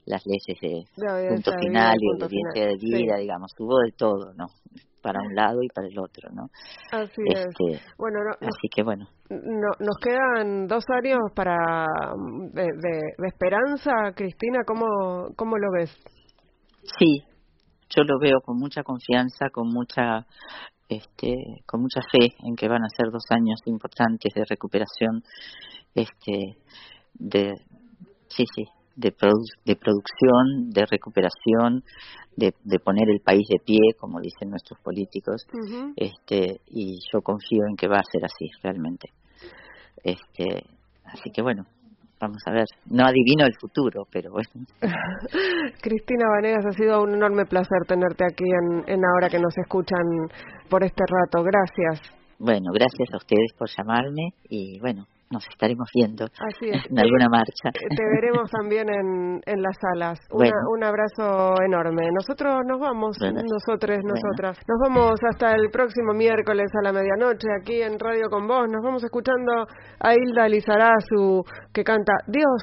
las 0.06 0.24
leyes 0.26 0.60
de, 0.62 0.84
punto 1.30 1.52
final 1.60 1.96
y 2.00 2.24
audiencia 2.24 2.68
de 2.68 2.78
vida, 2.80 3.18
digamos, 3.18 3.52
hubo 3.60 3.80
de 3.80 3.92
todo, 3.92 4.34
¿no? 4.34 4.46
Para 5.08 5.22
un 5.22 5.34
lado 5.34 5.64
y 5.64 5.70
para 5.70 5.88
el 5.88 5.98
otro, 5.98 6.30
¿no? 6.34 6.50
Así 6.92 7.22
es. 7.34 7.46
Este, 7.48 7.80
bueno, 7.98 8.20
así 8.42 8.68
que 8.70 8.84
bueno. 8.84 9.08
No, 9.30 9.70
nos 9.80 9.98
quedan 10.04 10.68
dos 10.68 10.84
años 10.90 11.20
para 11.34 11.86
de, 12.52 12.64
de, 12.64 13.28
esperanza, 13.28 13.92
Cristina. 14.14 14.60
¿Cómo 14.68 15.30
cómo 15.38 15.58
lo 15.58 15.72
ves? 15.72 15.96
Sí, 17.00 17.24
yo 17.96 18.04
lo 18.04 18.20
veo 18.20 18.42
con 18.42 18.58
mucha 18.58 18.84
confianza, 18.84 19.50
con 19.50 19.70
mucha 19.70 20.26
este, 20.90 21.34
con 21.66 21.82
mucha 21.82 22.02
fe 22.02 22.36
en 22.44 22.56
que 22.56 22.68
van 22.68 22.84
a 22.84 22.90
ser 22.90 23.10
dos 23.10 23.24
años 23.30 23.62
importantes 23.66 24.34
de 24.34 24.44
recuperación, 24.44 25.24
este, 25.96 26.58
de, 27.14 27.54
sí, 28.28 28.44
sí, 28.56 28.66
de, 28.98 29.14
de 29.66 29.76
producción, 29.76 30.70
de 30.72 30.86
recuperación, 30.86 31.84
de, 32.36 32.54
de, 32.64 32.80
poner 32.80 33.10
el 33.10 33.22
país 33.22 33.48
de 33.48 33.60
pie, 33.64 33.80
como 33.98 34.20
dicen 34.20 34.50
nuestros 34.50 34.80
políticos, 34.82 35.46
este, 35.96 36.60
y 36.68 37.00
yo 37.14 37.22
confío 37.22 37.64
en 37.70 37.76
que 37.76 37.88
va 37.88 37.98
a 37.98 38.12
ser 38.12 38.26
así 38.26 38.50
realmente. 38.62 39.10
Este, 40.04 40.66
así 41.06 41.32
que 41.32 41.42
bueno, 41.42 41.66
vamos 42.20 42.42
a 42.48 42.52
ver. 42.52 42.66
No 42.90 43.06
adivino 43.06 43.46
el 43.46 43.56
futuro, 43.60 44.04
pero 44.12 44.32
bueno. 44.32 44.50
Cristina 45.82 46.26
Vanegas, 46.30 46.66
ha 46.66 46.72
sido 46.72 47.02
un 47.02 47.14
enorme 47.14 47.46
placer 47.46 47.80
tenerte 47.88 48.26
aquí 48.26 48.46
en, 48.46 48.84
en 48.88 49.02
Ahora 49.06 49.30
que 49.30 49.40
nos 49.40 49.56
escuchan 49.58 50.02
por 50.70 50.84
este 50.84 51.04
rato. 51.08 51.44
Gracias. 51.44 52.14
Bueno, 52.40 52.72
gracias 52.72 53.14
a 53.14 53.18
ustedes 53.18 53.52
por 53.58 53.68
llamarme 53.70 54.30
y 54.50 54.80
bueno, 54.80 55.06
nos 55.30 55.48
estaremos 55.48 55.90
viendo 55.94 56.26
Así 56.26 56.70
es. 56.70 56.86
en 56.90 57.00
alguna 57.00 57.28
marcha. 57.30 57.72
Te 57.72 58.04
veremos 58.16 58.50
también 58.52 58.90
en, 58.90 59.42
en 59.46 59.62
las 59.62 59.78
salas. 59.80 60.20
un 60.32 60.84
abrazo 60.84 61.56
enorme. 61.66 62.08
Nosotros 62.14 62.62
nos 62.66 62.80
vamos, 62.80 63.18
nosotros, 63.20 63.98
nosotras. 64.04 64.58
Nos 64.68 64.80
vamos 64.82 65.20
hasta 65.30 65.54
el 65.56 65.70
próximo 65.72 66.14
miércoles 66.14 66.68
a 66.80 66.84
la 66.84 66.94
medianoche 66.94 67.48
aquí 67.60 67.82
en 67.82 68.00
Radio 68.00 68.30
con 68.30 68.48
Vos. 68.48 68.68
Nos 68.70 68.84
vamos 68.84 69.04
escuchando 69.04 69.66
a 70.00 70.14
Hilda 70.14 70.48
Lizarazu 70.48 71.44
que 71.74 71.84
canta 71.84 72.14
Dios. 72.28 72.62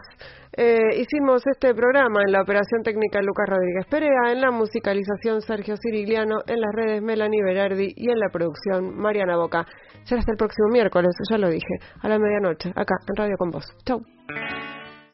Eh, 0.56 1.00
hicimos 1.00 1.42
este 1.46 1.74
programa 1.74 2.22
en 2.24 2.32
la 2.32 2.42
operación 2.42 2.82
técnica 2.82 3.20
Lucas 3.22 3.46
Rodríguez 3.48 3.86
Perea, 3.90 4.30
en 4.30 4.40
la 4.40 4.52
musicalización 4.52 5.40
Sergio 5.40 5.74
Cirigliano, 5.76 6.36
en 6.46 6.60
las 6.60 6.72
redes 6.72 7.02
Melanie 7.02 7.42
Berardi 7.42 7.92
y 7.96 8.10
en 8.10 8.18
la 8.20 8.28
producción 8.28 8.96
Mariana 8.96 9.36
Boca. 9.36 9.66
Será 10.04 10.20
hasta 10.20 10.32
el 10.32 10.38
próximo 10.38 10.68
miércoles, 10.70 11.10
ya 11.28 11.38
lo 11.38 11.48
dije, 11.48 11.74
a 12.00 12.08
la 12.08 12.18
medianoche, 12.18 12.70
acá 12.70 12.94
en 13.08 13.16
Radio 13.16 13.36
con 13.36 13.50
Vos. 13.50 13.66
Chau. 13.84 14.00